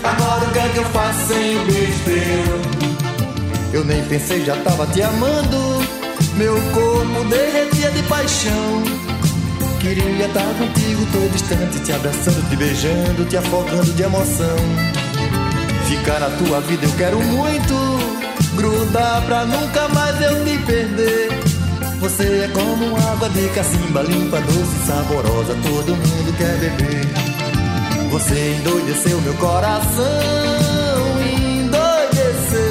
Agora 0.02 0.44
o 0.44 0.52
que 0.52 0.58
é 0.58 0.68
que 0.68 0.78
eu 0.78 0.84
faço 0.86 1.26
sem 1.28 1.56
o 1.56 1.64
beijo 1.66 2.04
teu? 2.04 2.66
Eu 3.72 3.84
nem 3.84 4.02
pensei, 4.04 4.44
já 4.44 4.56
tava 4.56 4.86
te 4.86 5.02
amando. 5.02 5.84
Meu 6.36 6.54
corpo 6.72 7.24
derretia 7.28 7.90
de 7.90 8.02
paixão. 8.04 9.05
Queria 9.86 10.26
estar 10.26 10.44
contigo 10.58 11.06
todo 11.12 11.32
instante, 11.32 11.78
te 11.78 11.92
abraçando, 11.92 12.50
te 12.50 12.56
beijando, 12.56 13.24
te 13.24 13.36
afogando 13.36 13.92
de 13.92 14.02
emoção. 14.02 14.56
Ficar 15.86 16.18
na 16.18 16.28
tua 16.30 16.60
vida 16.62 16.86
eu 16.86 16.92
quero 16.96 17.20
muito, 17.20 17.72
grudar 18.56 19.22
pra 19.26 19.44
nunca 19.44 19.86
mais 19.90 20.20
eu 20.20 20.44
te 20.44 20.58
perder. 20.58 21.28
Você 22.00 22.24
é 22.24 22.48
como 22.48 22.96
água 22.96 23.28
de 23.28 23.48
cacimba, 23.50 24.02
limpa, 24.02 24.40
doce, 24.40 24.86
saborosa, 24.88 25.54
todo 25.62 25.94
mundo 25.94 26.36
quer 26.36 26.56
beber. 26.58 27.06
Você 28.10 28.56
endoideceu 28.58 29.20
meu 29.20 29.34
coração, 29.34 30.04
endoideceu. 31.22 32.66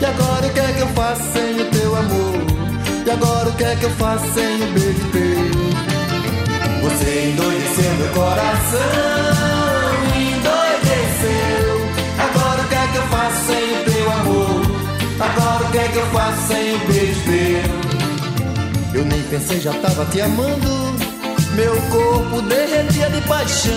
E 0.00 0.04
agora 0.06 0.46
o 0.46 0.50
que 0.50 0.60
é 0.60 0.72
que 0.72 0.80
eu 0.80 0.88
faço 0.88 1.22
sem 1.34 1.60
o 1.60 1.64
teu 1.66 1.96
amor? 1.96 2.34
E 3.04 3.10
agora 3.10 3.50
o 3.50 3.52
que 3.52 3.64
é 3.64 3.76
que 3.76 3.84
eu 3.84 3.90
faço 3.90 4.24
sem 4.32 4.62
o 4.62 4.72
beijo 4.72 5.10
teu? 5.12 5.59
Você 7.00 7.30
endoideceu 7.30 7.94
meu 7.94 8.08
coração, 8.08 8.78
endoideceu. 10.14 11.80
Agora 12.18 12.60
o 12.60 12.68
que 12.68 12.74
é 12.74 12.86
que 12.88 12.96
eu 12.98 13.02
faço 13.04 13.46
sem 13.46 13.80
o 13.80 13.84
teu 13.84 14.12
amor? 14.12 14.60
Agora 15.18 15.64
o 15.64 15.70
que 15.70 15.78
é 15.78 15.88
que 15.88 15.96
eu 15.96 16.06
faço 16.08 16.48
sem 16.48 16.74
o 16.74 16.78
beijo 16.80 17.20
teu? 17.24 19.00
Eu 19.00 19.06
nem 19.06 19.22
pensei, 19.22 19.60
já 19.62 19.72
tava 19.72 20.04
te 20.10 20.20
amando. 20.20 20.94
Meu 21.54 21.74
corpo 21.88 22.42
derretia 22.42 23.08
de 23.08 23.22
paixão. 23.22 23.72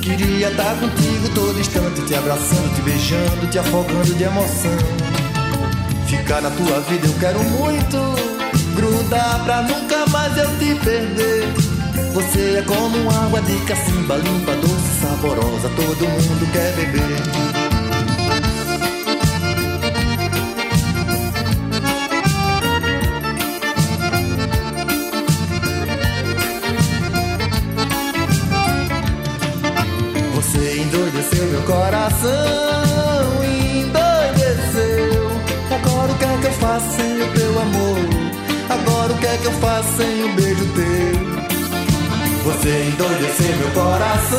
Queria 0.00 0.48
estar 0.50 0.76
contigo 0.76 1.28
todo 1.34 1.58
instante, 1.58 2.02
te 2.02 2.14
abraçando, 2.14 2.72
te 2.76 2.82
beijando, 2.82 3.50
te 3.50 3.58
afogando 3.58 4.14
de 4.14 4.22
emoção. 4.22 4.78
Ficar 6.06 6.40
na 6.40 6.50
tua 6.50 6.78
vida 6.82 7.04
eu 7.04 7.14
quero 7.18 7.42
muito, 7.42 7.98
grudar 8.76 9.42
pra 9.42 9.62
nunca 9.62 10.06
mais 10.06 10.36
eu 10.38 10.46
te 10.58 10.72
perder. 10.76 11.75
Você 12.12 12.58
é 12.58 12.62
como 12.62 13.10
água 13.10 13.40
de 13.42 13.56
cacimba, 13.66 14.16
limpa, 14.16 14.54
doce, 14.56 15.00
saborosa, 15.00 15.68
todo 15.76 16.08
mundo 16.08 16.52
quer 16.52 16.72
beber. 16.72 17.56
Você 30.34 30.78
endoideceu 30.78 31.46
meu 31.46 31.62
coração, 31.62 32.30
endoideceu. 33.44 35.30
Agora 35.70 36.12
o 36.12 36.18
que 36.18 36.24
é 36.24 36.38
que 36.40 36.46
eu 36.46 36.52
faço 36.52 36.96
sem 36.96 37.22
o 37.22 37.32
teu 37.32 37.60
amor? 37.60 37.98
Agora 38.68 39.12
o 39.12 39.18
que 39.18 39.26
é 39.26 39.36
que 39.38 39.46
eu 39.46 39.52
faço 39.52 39.96
sem 39.96 40.24
o 40.24 40.36
teu? 40.36 40.45
Você 42.46 42.84
endoideceu 42.84 43.56
meu 43.56 43.70
coração, 43.70 44.38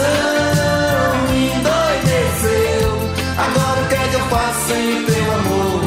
endoideceu. 1.36 2.88
Agora 3.38 3.82
o 3.82 3.88
que 3.90 3.96
é 3.96 4.08
que 4.08 4.16
eu 4.16 4.26
faço 4.30 4.68
sem 4.68 5.04
teu 5.04 5.34
amor? 5.34 5.84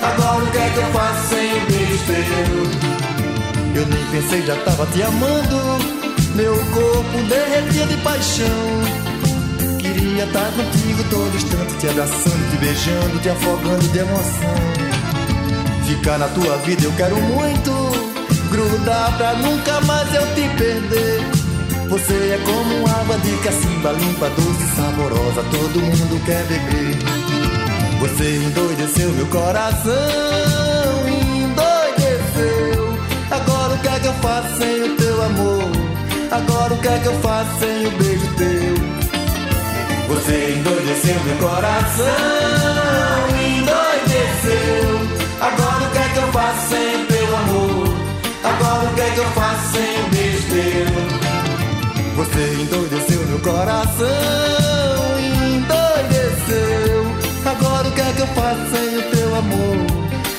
Agora 0.00 0.44
o 0.44 0.50
que 0.52 0.58
é 0.58 0.70
que 0.70 0.76
eu 0.76 0.86
faço 0.92 1.28
sem 1.28 1.60
beijo 1.66 1.98
teu? 2.06 3.80
Eu 3.80 3.86
nem 3.88 4.04
pensei, 4.12 4.46
já 4.46 4.54
tava 4.62 4.86
te 4.86 5.02
amando. 5.02 5.56
Meu 6.36 6.54
corpo 6.54 7.18
derretia 7.28 7.86
de 7.86 7.96
paixão. 7.96 8.46
Queria 9.80 10.22
estar 10.22 10.52
contigo 10.52 11.02
todo 11.10 11.34
instante, 11.34 11.74
te 11.80 11.88
abraçando, 11.88 12.50
te 12.52 12.56
beijando, 12.58 13.18
te 13.18 13.28
afogando 13.28 13.88
de 13.88 13.98
emoção. 13.98 14.54
Ficar 15.84 16.18
na 16.18 16.28
tua 16.28 16.58
vida 16.58 16.84
eu 16.84 16.92
quero 16.92 17.16
muito, 17.16 17.72
grudar 18.52 19.16
pra 19.16 19.34
nunca 19.34 19.80
mais 19.80 20.14
eu 20.14 20.26
te 20.32 20.48
perder. 20.56 21.35
Você 21.88 22.14
é 22.14 22.38
como 22.44 22.86
água 22.88 23.16
de 23.18 23.36
cacimba, 23.38 23.92
limpa, 23.92 24.28
doce, 24.30 24.66
saborosa, 24.74 25.42
todo 25.52 25.80
mundo 25.80 26.24
quer 26.26 26.42
beber. 26.46 26.98
Você 28.00 28.36
endoideceu 28.38 29.10
meu 29.12 29.26
coração, 29.26 29.92
endoideceu. 31.06 32.98
Agora 33.30 33.74
o 33.74 33.78
que 33.78 33.88
é 33.88 34.00
que 34.00 34.06
eu 34.06 34.12
faço 34.14 34.58
sem 34.58 34.82
o 34.82 34.96
teu 34.96 35.22
amor? 35.22 35.70
Agora 36.32 36.74
o 36.74 36.78
que 36.78 36.88
é 36.88 36.98
que 36.98 37.06
eu 37.06 37.14
faço 37.20 37.58
sem 37.60 37.86
o 37.86 37.90
beijo 37.92 38.34
teu? 38.36 38.74
Você 40.08 40.54
endoideceu 40.58 41.14
meu 41.24 41.36
coração, 41.36 42.06
endoideceu. 43.60 45.00
Agora 45.40 45.84
o 45.84 45.90
que 45.92 45.98
é 45.98 46.08
que 46.12 46.18
eu 46.18 46.32
faço 46.32 46.68
sem 46.68 47.02
o 47.02 47.06
teu 47.06 47.36
amor? 47.36 47.96
Agora 48.42 48.88
o 48.88 48.94
que 48.94 49.00
é 49.00 49.10
que 49.10 49.18
eu 49.18 49.30
faço 49.30 49.72
sem 49.72 49.85
coração 53.46 54.08
endoideceu. 55.54 57.04
Agora 57.44 57.88
o 57.88 57.92
que 57.92 58.00
é 58.00 58.12
que 58.12 58.20
eu 58.20 58.26
faço 58.26 58.70
sem 58.72 58.98
o 58.98 59.02
teu 59.10 59.34
amor? 59.36 59.86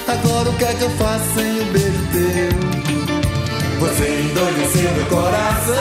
Agora 0.07 0.49
o 0.49 0.57
que 0.57 0.65
é 0.65 0.73
que 0.73 0.81
eu 0.81 0.89
faço 0.91 1.23
sem 1.35 1.61
o 1.61 1.65
beijo 1.71 2.07
teu? 2.11 2.59
Você 3.79 4.21
endoideceu 4.21 4.91
meu 4.91 5.05
coração, 5.05 5.75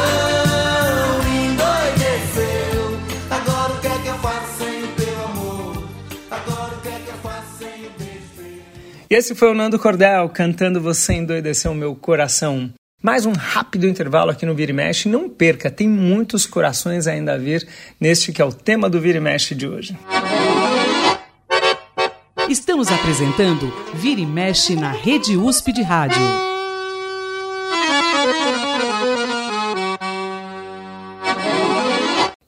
endoideceu. 1.51 3.01
Agora 3.31 3.72
o 3.72 3.81
que 3.81 3.87
é 3.89 3.99
que 3.99 4.09
eu 4.09 4.18
faço 4.18 4.59
sem 4.59 4.85
o 4.85 4.89
teu 4.89 5.24
amor? 5.24 5.89
Agora 6.31 6.74
o 6.74 6.81
que 6.81 6.89
é 6.89 6.93
que 6.93 7.09
eu 7.09 7.16
faço 7.22 7.59
sem 7.59 7.87
o 7.87 7.91
beijo 7.99 8.29
teu? 8.37 8.47
E 9.11 9.14
esse 9.14 9.35
foi 9.35 9.51
o 9.51 9.55
Nando 9.55 9.79
Cordel 9.81 10.29
cantando 10.29 10.81
Você 10.81 11.14
Endoideceu 11.14 11.74
Meu 11.74 11.97
Coração. 11.97 12.70
Mais 13.03 13.26
um 13.26 13.32
rápido 13.32 13.86
intervalo 13.86 14.30
aqui 14.30 14.47
no 14.47 14.55
Vira 14.55 14.70
e 14.70 14.74
Mexe. 14.74 15.09
Não 15.09 15.28
perca, 15.28 15.70
tem 15.70 15.86
muitos 15.88 16.47
corações 16.47 17.07
ainda 17.07 17.34
a 17.34 17.38
vir 17.38 17.66
neste 18.01 18.32
que 18.32 18.40
é 18.40 18.44
o 18.44 18.53
tema 18.53 18.88
do 18.88 19.01
Vira 19.01 19.18
e 19.18 19.20
Mexe 19.20 19.55
de 19.55 19.68
hoje. 19.68 19.97
Estamos 22.49 22.90
apresentando 22.90 23.72
Vira 23.94 24.20
e 24.20 24.26
Mexe 24.26 24.74
na 24.74 24.90
Rede 24.90 25.36
USP 25.36 25.72
de 25.72 25.82
Rádio. 25.82 26.22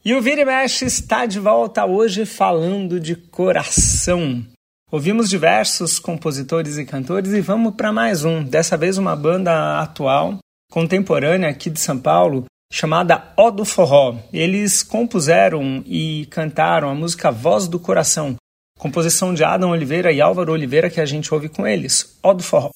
E 0.05 0.15
o 0.15 0.23
Vira 0.23 0.41
e 0.41 0.45
Mexe 0.47 0.87
está 0.87 1.27
de 1.27 1.39
volta 1.39 1.85
hoje 1.85 2.25
falando 2.25 2.99
de 2.99 3.15
coração. 3.15 4.45
Ouvimos 4.91 5.29
diversos 5.29 5.99
compositores 5.99 6.79
e 6.79 6.85
cantores 6.85 7.35
e 7.35 7.43
vamos 7.43 7.75
para 7.75 7.93
mais 7.93 8.25
um. 8.25 8.43
Dessa 8.43 8.75
vez 8.75 8.97
uma 8.97 9.15
banda 9.15 9.83
atual, 9.83 10.39
contemporânea 10.71 11.51
aqui 11.51 11.69
de 11.69 11.79
São 11.79 11.99
Paulo, 11.99 12.47
chamada 12.73 13.23
O 13.37 13.51
do 13.51 13.67
Forró. 13.67 14.17
Eles 14.33 14.83
compuseram 14.83 15.83
e 15.85 16.27
cantaram 16.31 16.89
a 16.89 16.95
música 16.95 17.31
Voz 17.31 17.69
do 17.69 17.79
Coração, 17.79 18.37
composição 18.79 19.35
de 19.35 19.45
Adam 19.45 19.73
Oliveira 19.73 20.11
e 20.11 20.23
Álvaro 20.23 20.53
Oliveira 20.53 20.89
que 20.89 21.03
a 21.03 21.07
gente 21.07 21.35
ouve 21.35 21.51
com 21.51 21.67
eles. 21.67 22.19
O 22.23 22.33
do 22.33 22.43
Forró. 22.43 22.71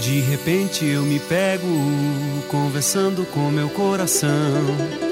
De 0.00 0.20
repente 0.20 0.84
eu 0.84 1.02
me 1.04 1.18
pego 1.20 1.66
conversando 2.50 3.24
com 3.32 3.50
meu 3.50 3.70
coração. 3.70 5.07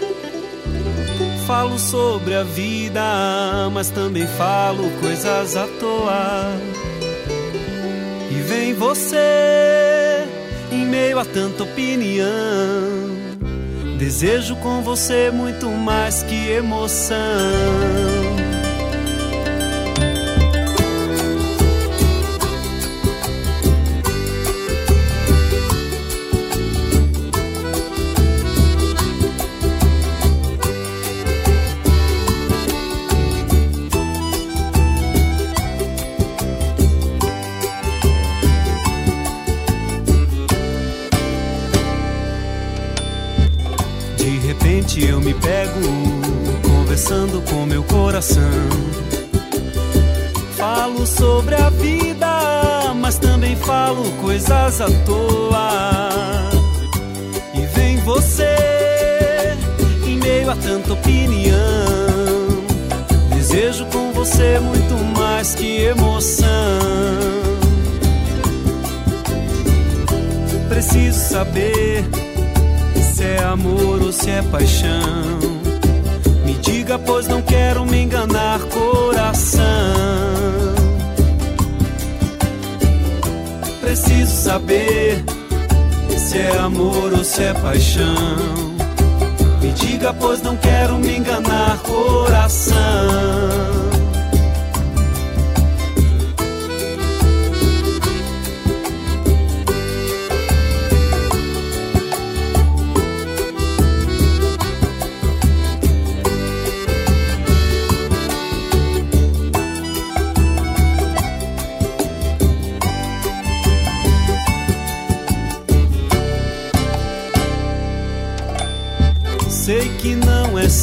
Falo 1.47 1.79
sobre 1.79 2.35
a 2.35 2.43
vida, 2.43 3.71
mas 3.73 3.89
também 3.89 4.27
falo 4.27 4.91
coisas 5.01 5.57
à 5.57 5.69
toa. 5.79 6.57
E 8.29 8.35
vem 8.43 8.75
você 8.75 10.27
em 10.73 10.85
meio 10.85 11.21
a 11.21 11.25
tanta 11.25 11.63
opinião. 11.63 12.27
Desejo 13.97 14.57
com 14.57 14.83
você 14.83 15.31
muito 15.31 15.69
mais 15.71 16.25
que 16.25 16.51
emoção. 16.51 17.17
Repente 44.87 45.05
eu 45.05 45.21
me 45.21 45.35
pego 45.35 45.81
conversando 46.63 47.43
com 47.51 47.67
meu 47.67 47.83
coração. 47.83 48.43
Falo 50.57 51.05
sobre 51.05 51.57
a 51.57 51.71
vida, 51.71 52.95
mas 52.95 53.19
também 53.19 53.57
falo 53.57 54.05
coisas 54.23 54.81
à 54.81 54.87
toa. 55.05 56.51
E 57.53 57.67
vem 57.77 57.97
você 57.99 59.57
em 60.07 60.19
meio 60.19 60.51
a 60.53 60.55
tanta 60.55 60.93
opinião. 60.93 61.57
Desejo 63.35 63.87
com 63.87 64.13
você 64.13 64.61
muito 64.61 64.95
mais 65.19 65.57
que 65.57 65.83
emoção. 65.83 66.47
Preciso 70.69 71.19
saber 71.19 72.05
se 73.17 73.25
é 73.25 73.43
amor 73.45 74.03
ou 74.03 74.13
se 74.13 74.29
é 74.29 74.43
paixão. 74.43 75.39
Me 76.45 76.53
diga, 76.61 76.99
pois 76.99 77.27
não 77.27 77.41
quero 77.41 77.87
me 77.87 78.03
enganar, 78.03 78.61
coração. 78.61 79.65
Preciso 83.81 84.31
saber 84.31 85.25
se 86.19 86.39
é 86.39 86.59
amor 86.59 87.15
ou 87.15 87.25
se 87.25 87.43
é 87.43 87.55
paixão. 87.55 88.77
Me 89.63 89.73
diga, 89.73 90.13
pois 90.13 90.43
não 90.43 90.55
quero 90.59 90.99
me 90.99 91.17
enganar, 91.17 91.79
coração. 91.79 92.77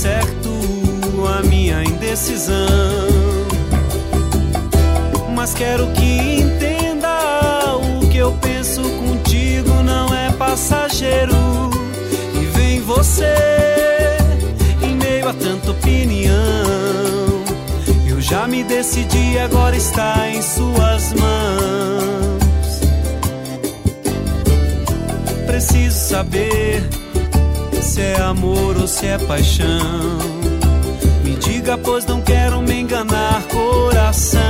Certo 0.03 0.49
a 1.39 1.41
minha 1.43 1.81
indecisão, 1.81 2.57
mas 5.33 5.53
quero 5.53 5.87
que 5.93 6.41
entenda 6.41 7.77
o 7.77 8.09
que 8.09 8.17
eu 8.17 8.33
penso 8.41 8.81
contigo 8.81 9.81
não 9.81 10.13
é 10.13 10.29
passageiro. 10.33 11.69
E 12.35 12.45
vem 12.47 12.81
você 12.81 13.33
em 14.81 14.93
meio 14.97 15.29
a 15.29 15.33
tanta 15.33 15.71
opinião. 15.71 16.33
Eu 18.05 18.19
já 18.19 18.45
me 18.45 18.61
decidi, 18.61 19.39
agora 19.39 19.77
está 19.77 20.27
em 20.27 20.41
suas 20.41 21.13
mãos. 21.13 22.43
Preciso 25.47 25.97
saber 25.97 27.02
se 27.93 28.01
é 28.01 28.19
amor 28.21 28.75
ou 28.75 28.87
se 28.87 29.05
é 29.05 29.19
paixão. 29.19 30.17
Me 31.23 31.35
diga, 31.35 31.77
pois 31.77 32.03
não 32.07 32.21
quero 32.21 32.59
me 32.59 32.81
enganar, 32.81 33.43
coração. 33.43 34.41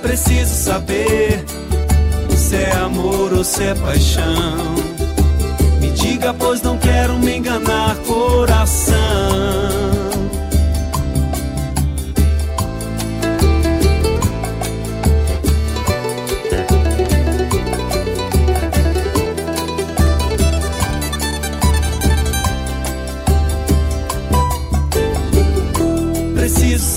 Preciso 0.00 0.54
saber 0.54 1.44
se 2.36 2.54
é 2.54 2.70
amor 2.76 3.32
ou 3.32 3.42
se 3.42 3.64
é 3.64 3.74
paixão. 3.74 4.76
Me 5.80 5.90
diga, 5.90 6.32
pois 6.32 6.62
não 6.62 6.78
quero 6.78 7.18
me 7.18 7.36
enganar, 7.36 7.96
coração. 8.06 8.94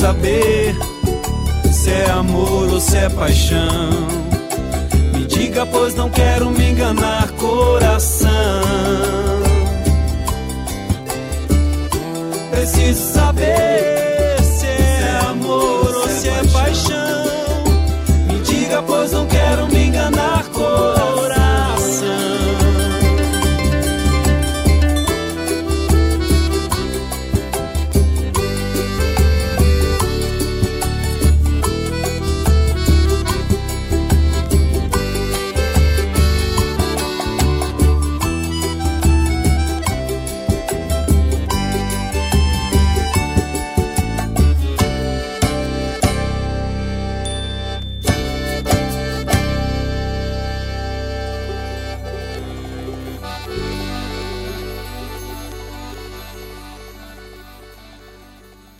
Saber 0.07 0.73
se 1.69 1.91
é 1.91 2.09
amor 2.11 2.71
ou 2.71 2.79
se 2.79 2.95
é 2.95 3.09
paixão. 3.09 3.89
Me 5.13 5.25
diga, 5.25 5.65
pois 5.65 5.95
não 5.95 6.09
quero 6.09 6.49
me 6.49 6.71
enganar, 6.71 7.29
coração. 7.31 8.29
Preciso 12.51 13.13
saber 13.13 13.96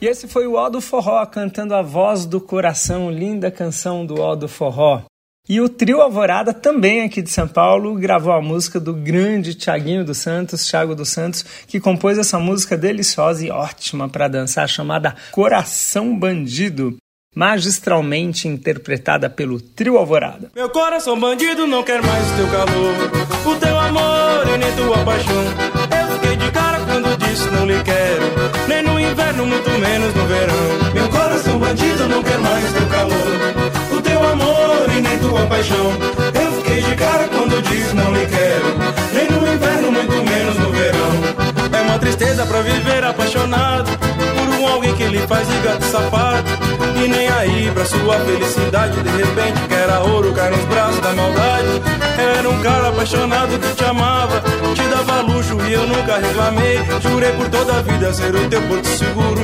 Esse 0.08 0.26
foi 0.26 0.48
o 0.48 0.54
Ó 0.54 0.70
do 0.70 0.80
Forró 0.80 1.26
cantando 1.26 1.76
a 1.76 1.82
voz 1.82 2.26
do 2.26 2.40
coração, 2.40 3.12
linda 3.12 3.52
canção 3.52 4.06
do 4.06 4.22
Ó 4.22 4.38
do 4.38 4.48
Forró. 4.48 5.02
E 5.50 5.60
o 5.60 5.68
trio 5.68 6.00
Alvorada, 6.00 6.54
também 6.54 7.02
aqui 7.02 7.22
de 7.22 7.30
São 7.30 7.46
Paulo, 7.46 7.94
gravou 7.96 8.32
a 8.32 8.42
música 8.42 8.80
do 8.80 8.94
grande 8.94 9.54
Tiaguinho 9.54 10.06
dos 10.06 10.20
Santos, 10.20 10.66
Thiago 10.66 10.96
dos 10.96 11.10
Santos, 11.10 11.44
que 11.68 11.78
compôs 11.78 12.18
essa 12.18 12.40
música 12.40 12.78
deliciosa 12.78 13.46
e 13.46 13.52
ótima 13.52 14.08
para 14.08 14.30
dançar, 14.30 14.70
chamada 14.70 15.14
Coração 15.30 16.18
Bandido, 16.18 16.96
magistralmente 17.36 18.48
interpretada 18.48 19.30
pelo 19.30 19.60
trio 19.60 19.98
Alvorada. 19.98 20.50
Meu 20.56 20.70
coração 20.70 21.20
bandido 21.20 21.68
não 21.68 21.84
quer 21.84 22.02
mais 22.02 22.32
o 22.32 22.36
teu 22.38 22.48
calor, 22.48 23.56
o 23.56 23.60
teu 23.60 23.78
amor 23.78 24.56
e 24.56 24.58
nem 24.58 24.74
tua 24.74 25.04
paixão. 25.04 25.77
Fiquei 26.20 26.36
de 26.36 26.52
cara 26.52 26.80
quando 26.80 27.16
disse 27.18 27.48
não 27.52 27.66
lhe 27.68 27.80
quero, 27.84 28.24
nem 28.68 28.82
no 28.82 29.00
inverno, 29.00 29.46
muito 29.46 29.70
menos 29.70 30.14
no 30.16 30.26
verão. 30.26 30.92
Meu 30.94 31.08
coração 31.10 31.60
bandido 31.60 32.08
não 32.08 32.24
quer 32.24 32.40
mais 32.40 32.74
teu 32.74 32.88
calor, 32.88 33.96
o 33.96 34.02
teu 34.02 34.28
amor 34.28 34.88
e 34.98 35.02
nem 35.02 35.20
tua 35.20 35.46
paixão. 35.46 35.94
Eu 36.34 36.52
fiquei 36.54 36.82
de 36.82 36.96
cara 36.96 37.28
quando 37.28 37.62
disse 37.62 37.96
não 37.96 38.12
lhe 38.12 38.26
quero, 38.26 38.66
nem 39.14 39.30
no 39.30 39.54
inverno, 39.54 39.92
muito 39.92 40.14
menos 40.28 40.58
no 40.58 40.72
verão. 40.72 41.78
É 41.78 41.82
uma 41.84 42.00
tristeza 42.00 42.46
pra 42.48 42.62
viver 42.62 43.04
apaixonado 43.04 43.92
por 44.00 44.60
um 44.60 44.68
alguém 44.68 44.96
que 44.96 45.04
lhe 45.06 45.20
faz 45.28 45.48
de 45.48 45.58
gato 45.60 45.84
sapato. 45.86 46.50
E 46.96 47.08
nem 47.08 47.28
aí 47.30 47.70
pra 47.72 47.86
sua 47.86 48.20
felicidade, 48.22 49.00
de 49.04 49.10
repente 49.10 49.62
que 49.68 49.74
era 49.76 50.00
ouro, 50.00 50.34
cai 50.34 50.50
nos 50.50 50.66
braços 50.66 51.00
da 51.00 51.14
maldade. 51.14 51.87
Era 52.18 52.50
um 52.50 52.62
cara 52.62 52.90
apaixonado 52.90 53.60
que 53.60 53.74
te 53.76 53.86
amava, 53.86 54.42
te 54.74 54.84
dava 54.84 55.22
luxo 55.22 55.58
e 55.68 55.74
eu 55.74 55.88
nunca 55.88 56.18
reclamei. 56.18 56.80
Jurei 57.02 57.32
por 57.34 57.50
toda 57.50 57.78
a 57.78 57.82
vida 57.82 58.14
ser 58.14 58.36
o 58.36 58.50
teu 58.50 58.62
porto 58.64 58.88
seguro. 58.88 59.42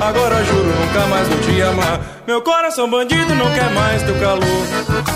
Agora 0.00 0.44
juro 0.44 0.72
nunca 0.80 1.06
mais 1.06 1.28
vou 1.28 1.38
te 1.38 1.62
amar. 1.62 2.00
Meu 2.28 2.42
coração 2.42 2.90
bandido 2.90 3.34
não 3.34 3.50
quer 3.54 3.70
mais 3.70 4.02
teu 4.02 4.14
calor, 4.16 4.44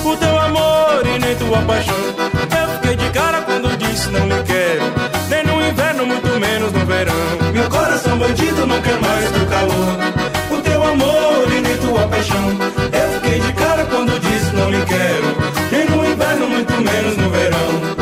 o 0.03 0.17
teu 0.17 0.39
amor 0.39 1.07
e 1.07 1.19
nem 1.19 1.37
tua 1.37 1.61
paixão. 1.61 1.95
Eu 1.95 2.69
fiquei 2.75 2.97
de 2.97 3.11
cara 3.11 3.43
quando 3.43 3.77
disse 3.77 4.09
não 4.09 4.27
lhe 4.27 4.43
quero, 4.45 4.83
nem 5.29 5.45
no 5.45 5.63
inverno, 5.63 6.07
muito 6.07 6.41
menos 6.41 6.73
no 6.73 6.87
verão. 6.87 7.15
Meu 7.53 7.69
coração 7.69 8.17
bandido 8.17 8.67
não 8.67 8.81
quer 8.81 8.99
mais 8.99 9.31
teu 9.31 9.47
calor, 9.47 10.59
o 10.59 10.63
teu 10.63 10.83
amor 10.83 11.53
e 11.55 11.61
nem 11.61 11.77
tua 11.77 12.09
paixão. 12.09 12.49
Eu 12.93 13.21
fiquei 13.21 13.41
de 13.41 13.53
cara 13.53 13.85
quando 13.85 14.19
disse 14.19 14.57
não 14.57 14.71
lhe 14.71 14.83
quero, 14.87 15.62
inverno, 16.33 16.49
muito 16.49 16.73
menos 16.81 17.17
no 17.17 17.31
verão. 17.31 17.93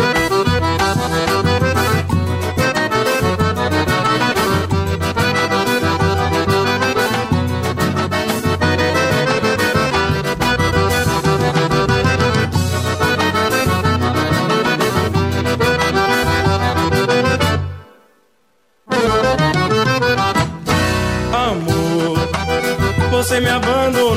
Você 23.10 23.38
me 23.38 23.50
abandonou, 23.50 24.09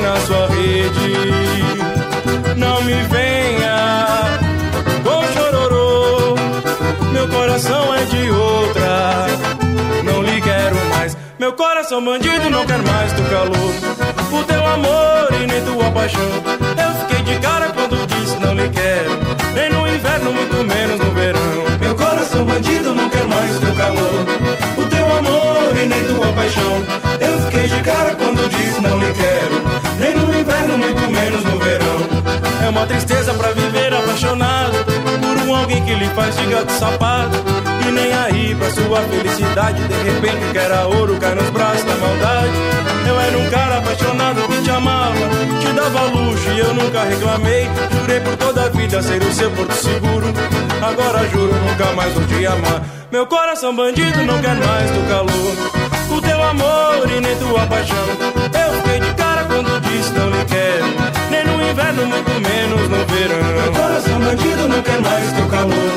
na 0.00 0.16
sua 0.26 0.46
rede. 0.48 1.88
Não 2.56 2.82
me 2.82 2.94
venha 3.04 4.38
com 5.04 5.32
chororô, 5.32 6.34
meu 7.12 7.28
coração 7.28 7.94
é 7.94 8.04
de 8.04 8.30
outra, 8.30 9.26
não 10.04 10.22
lhe 10.22 10.40
quero 10.40 10.76
mais. 10.90 11.16
Meu 11.38 11.52
coração 11.52 12.04
bandido 12.04 12.50
não 12.50 12.66
quer 12.66 12.82
mais 12.82 13.12
teu 13.12 13.24
calor, 13.26 13.72
o 14.32 14.44
teu 14.44 14.66
amor 14.66 15.28
e 15.40 15.46
nem 15.46 15.62
tua 15.62 15.90
paixão. 15.92 16.22
Eu 16.22 16.94
fiquei 17.00 17.22
de 17.22 17.40
cara 17.40 17.68
quando 17.70 18.06
disse 18.06 18.36
não 18.40 18.54
lhe 18.54 18.68
quero, 18.70 19.10
nem 19.54 19.70
no 19.70 19.86
inverno, 19.86 20.32
muito 20.32 20.64
menos 20.64 20.98
no 20.98 21.10
verão. 21.12 21.78
Meu 21.80 21.94
coração 21.94 22.44
bandido 22.44 22.94
não 22.94 23.08
quer 23.08 23.24
mais 23.26 23.58
teu 23.60 23.74
calor, 23.74 24.26
o 24.76 24.82
teu 24.88 25.16
amor 25.16 25.76
e 25.80 25.86
nem 25.86 26.04
tua 26.04 26.32
paixão. 26.32 26.84
Eu 27.20 27.40
fiquei 27.42 27.68
de 27.68 27.82
cara 27.82 28.14
quando 28.16 28.48
disse 28.50 28.80
não 28.80 28.98
lhe 28.98 29.12
quero, 29.12 29.87
menos 31.10 31.44
no 31.44 31.58
verão. 31.58 31.98
É 32.64 32.68
uma 32.68 32.86
tristeza 32.86 33.32
pra 33.34 33.52
viver 33.52 33.92
apaixonado 33.94 34.84
por 35.20 35.46
um 35.46 35.54
alguém 35.54 35.84
que 35.84 35.94
lhe 35.94 36.06
faz 36.10 36.36
de 36.36 36.46
gato 36.46 36.72
sapato. 36.72 37.38
E 37.86 37.90
nem 37.90 38.12
aí 38.12 38.54
pra 38.54 38.70
sua 38.70 39.00
felicidade, 39.02 39.82
de 39.82 39.94
repente 39.94 40.52
que 40.52 40.58
era 40.58 40.86
ouro, 40.86 41.16
cai 41.18 41.34
nos 41.34 41.48
braços 41.50 41.84
da 41.84 41.94
maldade. 41.96 42.52
Eu 43.08 43.20
era 43.20 43.38
um 43.38 43.50
cara 43.50 43.78
apaixonado 43.78 44.42
que 44.48 44.62
te 44.62 44.70
amava, 44.70 45.28
te 45.60 45.72
dava 45.72 46.02
luxo 46.02 46.50
e 46.50 46.58
eu 46.58 46.74
nunca 46.74 47.04
reclamei. 47.04 47.68
Jurei 48.00 48.20
por 48.20 48.36
toda 48.36 48.64
a 48.64 48.68
vida 48.68 49.02
ser 49.02 49.22
o 49.22 49.32
seu 49.32 49.50
porto 49.52 49.74
seguro. 49.74 50.26
Agora 50.82 51.26
juro 51.28 51.54
nunca 51.54 51.92
mais 51.92 52.12
vou 52.12 52.24
te 52.24 52.46
amar. 52.46 52.82
Meu 53.10 53.26
coração 53.26 53.74
bandido 53.74 54.22
não 54.24 54.38
quer 54.40 54.54
mais 54.54 54.90
teu 54.90 55.02
calor, 55.04 56.16
o 56.16 56.20
teu 56.20 56.42
amor 56.42 57.10
e 57.10 57.20
nem 57.20 57.36
tua 57.36 57.66
paixão. 57.66 57.96
Eu 58.52 58.87
nem 61.30 61.44
no 61.44 61.62
inverno, 61.62 62.06
muito 62.06 62.30
menos 62.40 62.88
no 62.88 63.04
verão. 63.06 63.62
Meu 63.62 63.72
coração 63.72 64.18
bandido 64.20 64.68
não 64.68 64.82
quer 64.82 65.00
mais 65.00 65.32
teu 65.32 65.46
calor, 65.46 65.92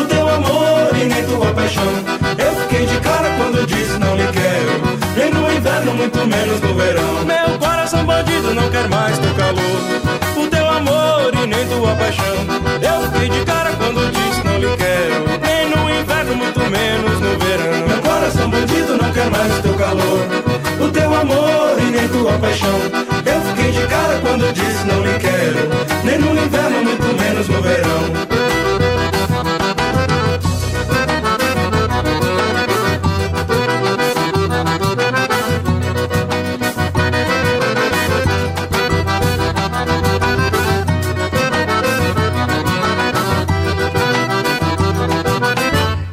o 0.00 0.04
teu 0.04 0.28
amor 0.28 0.96
e 0.96 1.04
nem 1.04 1.24
tua 1.24 1.52
paixão. 1.52 1.92
Eu 2.38 2.54
fiquei 2.62 2.86
de 2.86 2.98
cara 3.00 3.28
quando 3.36 3.66
disse 3.66 3.98
não 3.98 4.16
lhe 4.16 4.26
quero, 4.28 4.98
nem 5.16 5.30
no 5.32 5.52
inverno, 5.52 5.94
muito 5.94 6.18
menos 6.26 6.60
no 6.60 6.74
verão. 6.74 7.24
Meu 7.24 7.58
coração 7.58 8.04
bandido 8.04 8.54
não 8.54 8.70
quer 8.70 8.88
mais 8.88 9.18
teu 9.18 9.34
calor, 9.34 10.42
o 10.42 10.48
teu 10.48 10.68
amor 10.68 11.32
e 11.42 11.46
nem 11.46 11.66
tua 11.68 11.94
paixão. 11.94 12.36
Eu 12.80 13.10
fiquei 13.12 13.28
de 13.28 13.44
cara 13.44 13.72
quando 13.72 14.10
disse 14.10 14.44
não 14.44 14.58
lhe 14.58 14.76
quero, 14.76 15.24
nem 15.42 15.68
no 15.70 15.90
inverno, 16.00 16.34
muito 16.36 16.60
menos 16.60 17.20
no 17.20 17.38
verão. 17.38 17.88
Meu 17.88 17.98
coração 17.98 18.48
bandido 18.50 18.96
não 18.96 19.12
quer 19.12 19.30
mais 19.30 19.58
teu 19.60 19.74
calor, 19.74 20.51
o 20.82 20.88
teu 20.90 21.14
amor 21.14 21.76
e 21.78 21.90
nem 21.90 22.08
tua 22.08 22.32
paixão. 22.38 22.78
Eu 23.24 23.40
fiquei 23.42 23.72
de 23.72 23.86
cara 23.86 24.18
quando 24.20 24.52
disse 24.52 24.84
não 24.86 25.02
lhe 25.02 25.18
quero, 25.18 26.04
nem 26.04 26.18
no 26.18 26.44
inverno, 26.44 26.84
muito 26.84 27.22
menos 27.22 27.48
no 27.48 27.62
verão. 27.62 28.21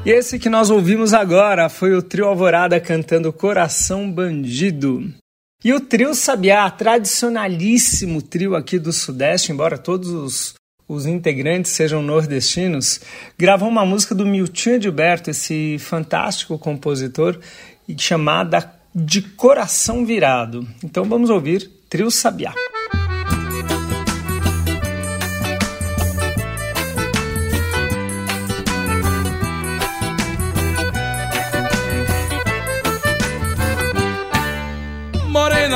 E 0.10 0.12
esse 0.12 0.40
que 0.40 0.50
nós 0.50 0.72
ouvimos 0.72 1.14
agora 1.14 1.70
foi 1.70 1.94
o 1.94 2.02
trio 2.02 2.26
Alvorada 2.26 2.80
cantando 2.80 3.32
Coração 3.32 4.12
Bandido. 4.12 5.14
E 5.64 5.72
o 5.72 5.80
trio 5.80 6.16
Sabiá, 6.16 6.68
tradicionalíssimo 6.72 8.20
trio 8.20 8.56
aqui 8.56 8.80
do 8.80 8.92
Sudeste, 8.92 9.52
embora 9.52 9.78
todos 9.78 10.10
os, 10.10 10.56
os 10.88 11.06
integrantes 11.06 11.74
sejam 11.74 12.02
nordestinos, 12.02 13.00
gravou 13.38 13.70
uma 13.70 13.86
música 13.86 14.16
do 14.16 14.26
Milton 14.26 14.82
Gilberto, 14.82 15.30
esse 15.30 15.78
fantástico 15.78 16.58
compositor, 16.58 17.40
chamada 17.96 18.74
De 18.96 19.22
Coração 19.22 20.08
Virado. 20.08 20.68
Então 20.84 21.04
vamos 21.04 21.30
ouvir 21.30 21.70
Trio 21.88 22.10
Sabiá. 22.10 22.56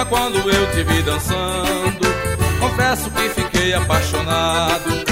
Quando 0.10 0.38
eu 0.50 0.72
te 0.72 0.84
vi 0.84 1.02
dançando, 1.02 2.00
confesso 2.60 3.10
que 3.12 3.30
fiquei 3.30 3.74
apaixonado. 3.74 5.04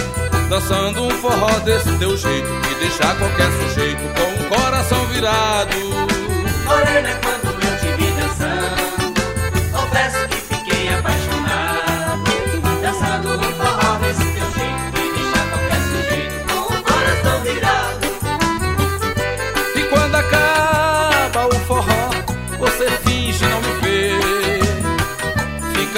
Dançando 0.49 1.03
um 1.03 1.09
forró 1.11 1.59
desse 1.59 1.91
teu 1.97 2.15
jeito, 2.17 2.47
que 2.61 2.75
deixa 2.75 3.15
qualquer 3.15 3.49
sujeito 3.51 4.01
com 4.13 4.43
o 4.43 4.49
coração 4.49 5.05
virado. 5.07 5.77
Morena, 6.65 7.19
quando 7.23 7.47
eu 7.63 7.77
te 7.79 7.87
vi 7.97 8.11
dançando, 8.11 9.13
confesso 9.71 10.27
que 10.27 10.30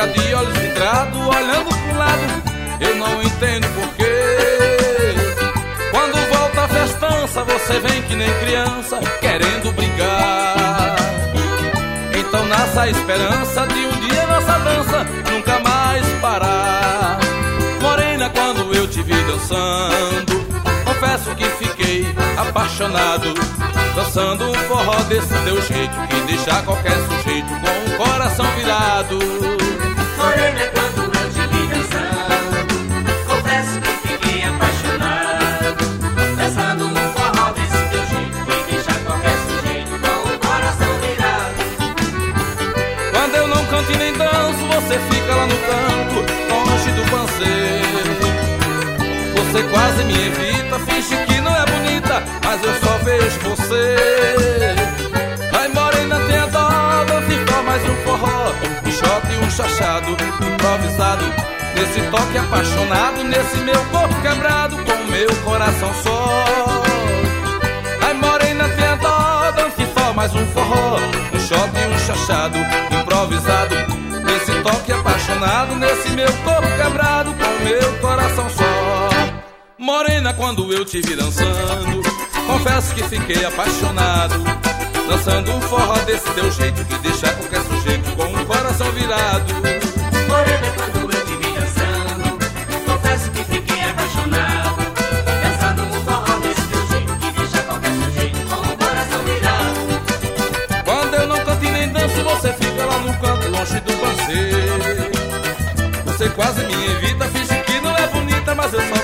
Fica 0.03 0.19
de 0.19 0.33
olhos 0.33 0.57
vidrados, 0.57 1.17
olhando 1.17 1.69
pro 1.69 1.97
lado, 1.97 2.43
eu 2.81 2.95
não 2.95 3.23
entendo 3.23 3.67
porquê. 3.73 4.03
você 7.45 7.79
vem 7.79 8.01
que 8.03 8.15
nem 8.15 8.29
criança, 8.39 8.99
querendo 9.21 9.73
brigar. 9.73 10.95
Então 12.17 12.45
nasce 12.47 12.79
a 12.79 12.89
esperança 12.89 13.67
de 13.67 13.85
um 13.85 14.07
dia 14.07 14.27
nossa 14.27 14.59
dança 14.59 15.05
nunca 15.31 15.59
mais 15.59 16.05
parar. 16.19 17.19
Morena, 17.81 18.29
quando 18.29 18.75
eu 18.75 18.87
te 18.87 19.01
vi 19.01 19.15
dançando, 19.23 20.45
confesso 20.83 21.35
que 21.35 21.45
fiquei 21.45 22.05
apaixonado. 22.37 23.33
Dançando 23.95 24.49
um 24.49 24.53
forró 24.53 25.01
desse 25.03 25.33
teu 25.45 25.61
jeito 25.61 25.95
que 26.09 26.21
deixa 26.27 26.61
qualquer 26.63 26.97
sujeito 27.07 27.47
com 27.47 27.93
o 27.93 27.97
coração 27.97 28.45
virado. 28.57 29.92
Você 49.53 49.63
quase 49.65 50.03
me 50.05 50.13
evita, 50.13 50.79
finge 50.79 51.15
que 51.27 51.39
chachado, 60.03 60.17
improvisado. 60.45 61.25
Nesse 61.75 62.01
toque 62.11 62.37
apaixonado, 62.37 63.23
nesse 63.23 63.57
meu 63.57 63.85
corpo 63.85 64.21
quebrado, 64.21 64.75
com 64.77 65.11
meu 65.11 65.35
coração 65.43 65.93
só. 66.03 66.43
Ai 68.01 68.13
morena, 68.13 68.69
tenha 68.69 68.95
dó, 68.97 69.51
dance 69.51 69.87
só 69.97 70.13
mais 70.13 70.33
um 70.35 70.45
forró. 70.47 70.97
Um 71.33 71.39
shot 71.39 71.69
e 71.75 71.93
um 71.93 71.99
chachado, 71.99 72.57
improvisado. 72.91 73.75
Nesse 74.23 74.51
toque 74.61 74.91
apaixonado, 74.91 75.75
nesse 75.75 76.09
meu 76.11 76.31
corpo 76.43 76.67
quebrado 76.77 77.33
Com 77.33 77.63
meu 77.63 77.99
coração 77.99 78.49
só. 78.49 79.09
Morena, 79.77 80.33
quando 80.33 80.71
eu 80.71 80.85
te 80.85 81.01
vi 81.01 81.13
dançando 81.13 82.01
Confesso 82.47 82.95
que 82.95 83.03
fiquei 83.03 83.43
apaixonado. 83.43 84.35
Dançando 85.09 85.51
um 85.51 85.61
forró 85.61 85.97
desse 86.05 86.29
teu 86.31 86.49
jeito 86.51 86.85
Que 86.85 86.97
deixa 86.99 87.33
qualquer 87.33 87.61
sujeito 87.63 88.15
com 88.15 88.23
o 88.23 88.45
coração 88.45 88.89
virado 88.91 89.72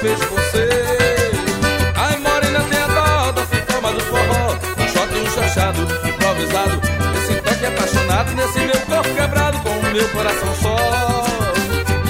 vejo 0.01 0.25
você. 0.29 0.69
Ai, 1.95 2.17
morena, 2.17 2.61
tenha 2.69 2.87
dó, 2.87 3.31
da 3.31 3.43
forma 3.43 3.91
do 3.91 4.01
forró. 4.01 4.55
Um 4.77 4.87
shot 4.87 5.13
um 5.15 5.29
chachado, 5.31 5.81
improvisado. 6.07 6.81
Nesse 7.13 7.41
toque 7.41 7.65
apaixonado, 7.65 8.31
nesse 8.33 8.59
meu 8.59 8.79
corpo 8.85 9.15
quebrado, 9.15 9.59
com 9.59 9.69
o 9.69 9.91
meu 9.91 10.09
coração 10.09 10.55
só. 10.55 10.77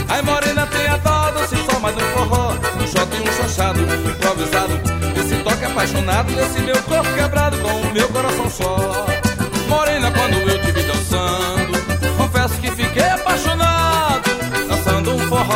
Ai, 0.07 0.21
morena, 0.21 0.67
tenha 0.67 0.97
dó, 0.97 1.31
dance 1.31 1.55
só 1.69 1.79
mais 1.79 1.95
um 1.95 1.99
forró. 1.99 2.53
Um 2.53 2.87
shot 2.87 3.09
um 3.15 3.43
chachado, 3.43 3.79
improvisado. 3.81 4.73
Nesse 5.15 5.35
toque 5.43 5.65
apaixonado, 5.65 6.31
nesse 6.31 6.59
meu 6.59 6.81
corpo 6.83 7.13
quebrado, 7.13 7.57
com 7.57 7.69
o 7.69 7.93
meu 7.93 8.07
coração 8.09 8.49
só. 8.49 9.09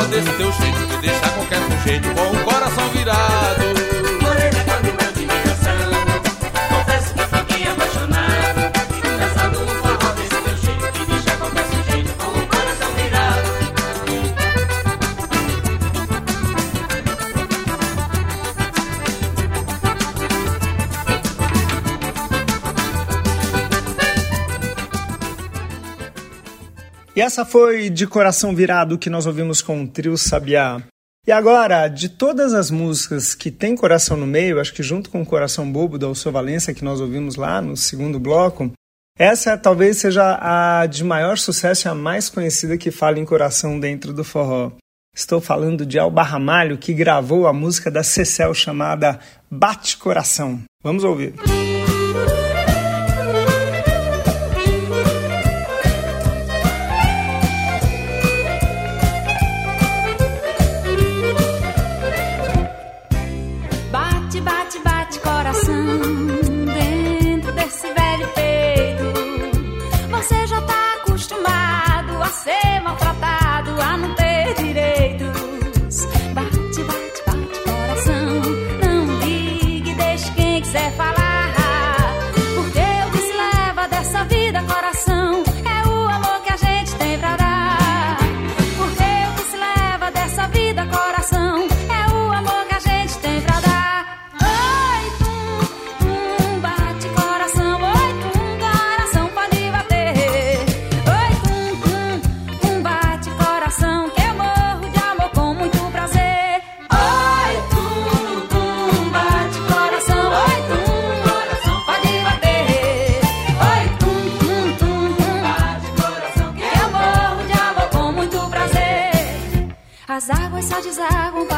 Desse 0.08 0.32
teu 0.34 0.52
jeito 0.52 0.88
que 0.88 0.98
deixa 0.98 1.30
qualquer 1.30 1.60
sujeito 1.72 2.10
com 2.14 2.32
o 2.32 2.44
coração 2.44 2.90
virado. 2.90 3.93
Essa 27.24 27.46
foi 27.46 27.90
de 27.90 28.06
coração 28.06 28.54
virado 28.54 28.98
que 28.98 29.10
nós 29.10 29.26
ouvimos 29.26 29.62
com 29.62 29.82
o 29.82 29.88
trio 29.88 30.18
Sabiá. 30.18 30.84
E 31.26 31.32
agora, 31.32 31.88
de 31.88 32.10
todas 32.10 32.54
as 32.54 32.70
músicas 32.70 33.34
que 33.34 33.50
tem 33.50 33.78
coração 33.78 34.18
no 34.18 34.28
meio, 34.28 34.60
acho 34.60 34.74
que 34.74 34.84
junto 34.84 35.10
com 35.10 35.22
o 35.22 35.26
Coração 35.26 35.72
Bobo 35.72 35.98
da 35.98 36.06
Alceu 36.06 36.34
Valença 36.34 36.74
que 36.74 36.84
nós 36.84 37.00
ouvimos 37.00 37.38
lá 37.38 37.62
no 37.62 37.78
segundo 37.78 38.20
bloco, 38.20 38.70
essa 39.18 39.58
talvez 39.58 40.00
seja 40.00 40.38
a 40.42 40.86
de 40.86 41.02
maior 41.02 41.38
sucesso 41.38 41.88
e 41.88 41.90
a 41.90 41.96
mais 41.96 42.28
conhecida 42.28 42.78
que 42.78 42.92
fala 42.92 43.18
em 43.18 43.26
coração 43.26 43.80
dentro 43.80 44.12
do 44.12 44.26
forró. 44.26 44.74
Estou 45.16 45.40
falando 45.40 45.86
de 45.86 45.98
Alba 45.98 46.24
Ramalho, 46.24 46.78
que 46.78 46.94
gravou 46.94 47.48
a 47.48 47.54
música 47.54 47.90
da 47.90 48.04
Cecel 48.04 48.54
chamada 48.54 49.18
Bate 49.50 49.96
Coração. 49.96 50.62
Vamos 50.84 51.06
ouvir. 51.06 51.36
Bate, 51.38 51.63
say 72.34 72.73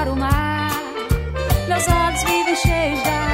para 0.06 0.14
o 0.14 0.16
mar. 0.16 0.72
Meus 1.68 1.88
olhos 1.88 2.24
vivem 2.24 2.56
cheios 2.56 3.04
d'água. 3.04 3.25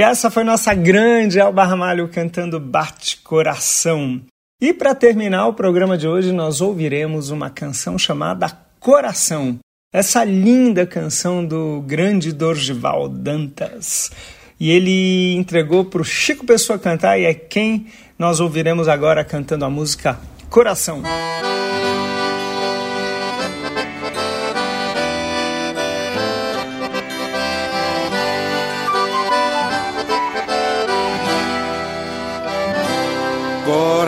E 0.00 0.02
essa 0.02 0.30
foi 0.30 0.44
nossa 0.44 0.72
grande 0.72 1.38
Alba 1.38 1.62
Ramalho 1.62 2.08
cantando 2.08 2.58
Bate 2.58 3.18
Coração. 3.18 4.22
E 4.58 4.72
para 4.72 4.94
terminar 4.94 5.46
o 5.46 5.52
programa 5.52 5.98
de 5.98 6.08
hoje, 6.08 6.32
nós 6.32 6.62
ouviremos 6.62 7.28
uma 7.28 7.50
canção 7.50 7.98
chamada 7.98 8.50
Coração. 8.80 9.58
Essa 9.92 10.24
linda 10.24 10.86
canção 10.86 11.44
do 11.44 11.82
grande 11.86 12.32
Dorgival 12.32 13.10
Dantas. 13.10 14.10
E 14.58 14.70
ele 14.70 15.34
entregou 15.34 15.84
para 15.84 16.00
o 16.00 16.04
Chico 16.04 16.46
Pessoa 16.46 16.78
cantar 16.78 17.20
e 17.20 17.26
é 17.26 17.34
quem 17.34 17.88
nós 18.18 18.40
ouviremos 18.40 18.88
agora 18.88 19.22
cantando 19.22 19.66
a 19.66 19.70
música 19.70 20.18
Coração. 20.48 21.02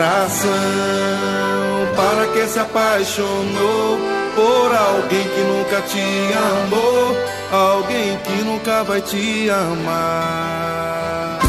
Coração, 0.03 0.51
para 1.95 2.27
que 2.33 2.45
se 2.45 2.59
apaixonou 2.59 3.97
por 4.35 4.75
alguém 4.75 5.23
que 5.23 5.39
nunca 5.39 5.81
te 5.83 6.03
amou, 6.35 7.15
alguém 7.49 8.17
que 8.17 8.43
nunca 8.43 8.83
vai 8.83 9.01
te 9.01 9.49
amar. 9.49 11.39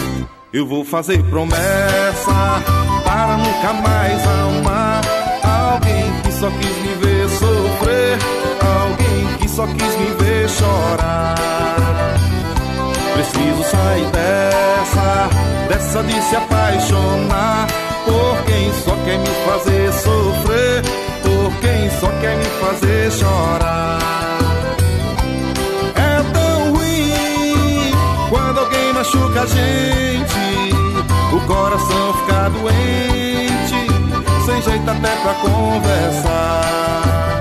Eu 0.53 0.69
vou 0.69 0.85
fazer 0.85 1.21
promessa 1.25 2.63
para 3.05 3.37
nunca 3.39 3.73
mais 3.73 4.23
amar 4.25 5.01
alguém 5.43 6.13
que 6.23 6.31
só 6.31 6.49
quis 6.49 6.77
me 6.79 6.95
ver 7.05 7.29
sofrer, 7.31 8.19
alguém 8.61 9.37
que 9.39 9.49
só 9.49 9.67
quis 9.67 9.97
me 9.97 10.15
ver 10.25 10.49
chorar. 10.49 11.35
Preciso 13.15 13.65
sair 13.65 14.07
dessa, 14.13 15.29
dessa 15.69 16.03
de 16.05 16.23
se 16.23 16.37
apaixonar 16.37 17.84
por 18.05 18.43
quem 18.45 18.73
só 18.85 18.95
quer 19.05 19.19
me 19.19 19.31
fazer 19.47 19.93
sofrer, 19.93 20.83
por 21.23 21.53
quem 21.61 21.91
só 22.01 22.09
quer 22.21 22.37
me 22.37 22.45
fazer 22.61 23.11
chorar. 23.13 23.99
É 25.95 26.23
tão 26.33 26.73
ruim 26.73 27.93
quando 28.29 28.59
alguém 28.61 28.93
machuca 28.93 29.43
a 29.43 29.47
gente, 29.47 30.75
o 31.33 31.41
coração 31.47 32.15
fica 32.15 32.51
doente, 32.51 33.87
sem 34.47 34.63
jeito 34.63 34.91
até 34.91 35.17
pra 35.23 35.35
conversar. 35.35 37.41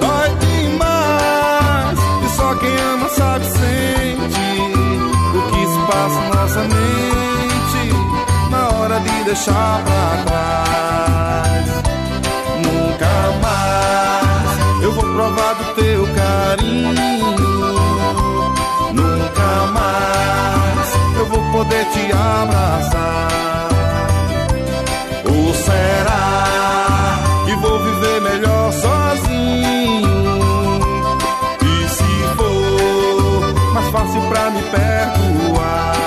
Dói 0.00 0.30
demais, 0.40 1.98
e 2.24 2.28
só 2.36 2.54
quem 2.56 2.76
ama 2.92 3.08
sabe 3.10 3.44
sente 3.46 4.46
o 5.36 5.38
que 5.50 5.66
se 5.66 5.78
passa 5.86 6.20
na 6.20 6.28
nossa 6.34 6.60
mente 6.60 6.83
deixar 9.34 9.82
pra 9.82 10.22
trás. 10.26 11.68
Nunca 12.64 13.14
mais 13.42 14.82
eu 14.82 14.92
vou 14.92 15.02
provar 15.12 15.54
do 15.54 15.64
teu 15.74 16.06
carinho. 16.14 16.94
Nunca 18.92 19.50
mais 19.74 20.88
eu 21.18 21.26
vou 21.26 21.42
poder 21.50 21.84
te 21.86 22.12
abraçar. 22.12 23.68
Ou 25.26 25.54
será 25.54 27.18
que 27.44 27.56
vou 27.56 27.78
viver 27.82 28.20
melhor 28.20 28.72
sozinho? 28.72 30.14
E 31.60 31.88
se 31.88 32.36
for 32.36 33.72
mais 33.74 33.88
fácil 33.88 34.22
pra 34.28 34.50
me 34.50 34.62
perdoar? 34.62 36.03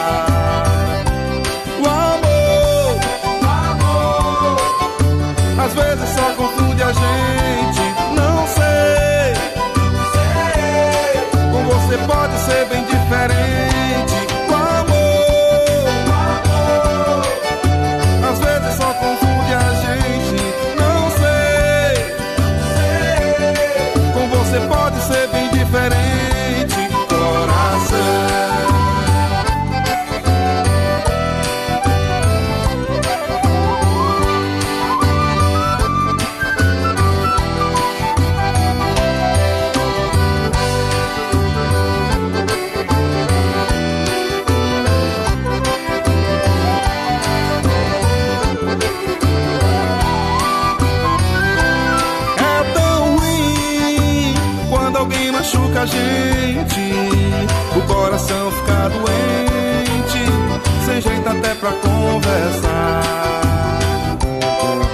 Conversar. 62.37 63.01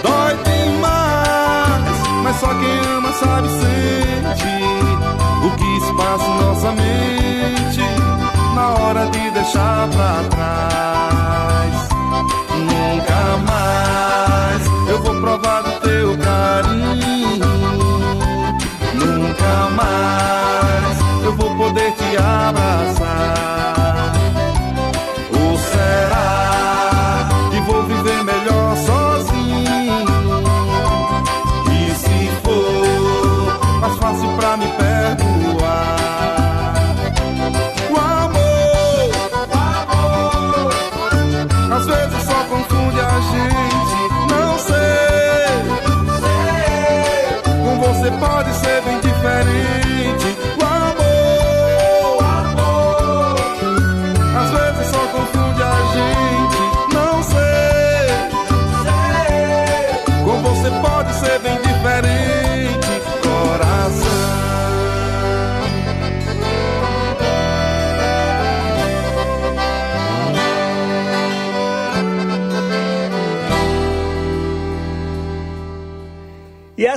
Dói 0.01 0.35
demais, 0.43 1.97
mas 2.23 2.35
só 2.37 2.47
quem 2.47 2.79
ama 2.95 3.11
sabe 3.13 3.47
sente 3.49 4.53
o 5.45 5.51
que 5.57 5.85
se 5.85 5.93
passa 5.95 6.25
em 6.25 6.37
nossa 6.41 6.71
mente 6.71 7.81
na 8.55 8.69
hora 8.69 9.05
de 9.07 9.29
deixar 9.31 9.87
pra 9.89 10.23
trás. 10.29 10.32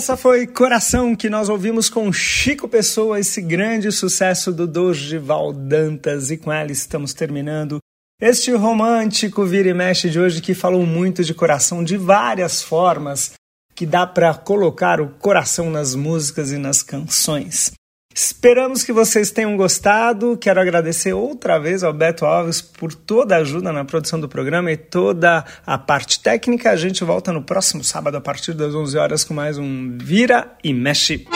Essa 0.06 0.16
foi 0.16 0.46
Coração 0.46 1.16
que 1.16 1.28
nós 1.28 1.48
ouvimos 1.48 1.90
com 1.90 2.12
Chico 2.12 2.68
Pessoa, 2.68 3.18
esse 3.18 3.42
grande 3.42 3.90
sucesso 3.90 4.52
do 4.52 4.64
Dorival 4.64 5.52
Dantas. 5.52 6.30
E 6.30 6.36
com 6.36 6.52
ela 6.52 6.70
estamos 6.70 7.12
terminando 7.12 7.80
este 8.20 8.52
romântico 8.52 9.44
vira 9.44 9.68
e 9.68 9.74
mexe 9.74 10.08
de 10.08 10.20
hoje 10.20 10.40
que 10.40 10.54
falou 10.54 10.86
muito 10.86 11.24
de 11.24 11.34
coração 11.34 11.82
de 11.82 11.96
várias 11.96 12.62
formas 12.62 13.32
que 13.74 13.84
dá 13.84 14.06
para 14.06 14.32
colocar 14.32 15.00
o 15.00 15.08
coração 15.08 15.70
nas 15.70 15.96
músicas 15.96 16.52
e 16.52 16.56
nas 16.56 16.84
canções. 16.84 17.72
Esperamos 18.18 18.82
que 18.82 18.94
vocês 18.94 19.30
tenham 19.30 19.58
gostado. 19.58 20.38
Quero 20.38 20.58
agradecer 20.58 21.12
outra 21.12 21.58
vez 21.58 21.84
ao 21.84 21.92
Beto 21.92 22.24
Alves 22.24 22.62
por 22.62 22.94
toda 22.94 23.36
a 23.36 23.40
ajuda 23.40 23.70
na 23.70 23.84
produção 23.84 24.18
do 24.18 24.26
programa 24.26 24.72
e 24.72 24.76
toda 24.78 25.44
a 25.66 25.76
parte 25.76 26.20
técnica. 26.20 26.70
A 26.70 26.76
gente 26.76 27.04
volta 27.04 27.30
no 27.30 27.42
próximo 27.42 27.84
sábado 27.84 28.16
a 28.16 28.20
partir 28.20 28.54
das 28.54 28.74
11 28.74 28.96
horas 28.96 29.22
com 29.22 29.34
mais 29.34 29.58
um 29.58 29.98
Vira 29.98 30.50
e 30.64 30.72
Mexe. 30.72 31.28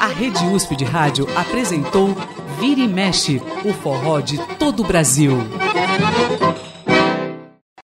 A 0.00 0.08
Rede 0.08 0.44
USP 0.46 0.74
de 0.74 0.84
Rádio 0.84 1.28
apresentou 1.36 2.16
Vira 2.58 2.80
e 2.80 2.88
mexe, 2.88 3.40
o 3.64 3.72
forró 3.74 4.18
de 4.18 4.38
todo 4.58 4.82
o 4.82 4.86
Brasil. 4.86 5.38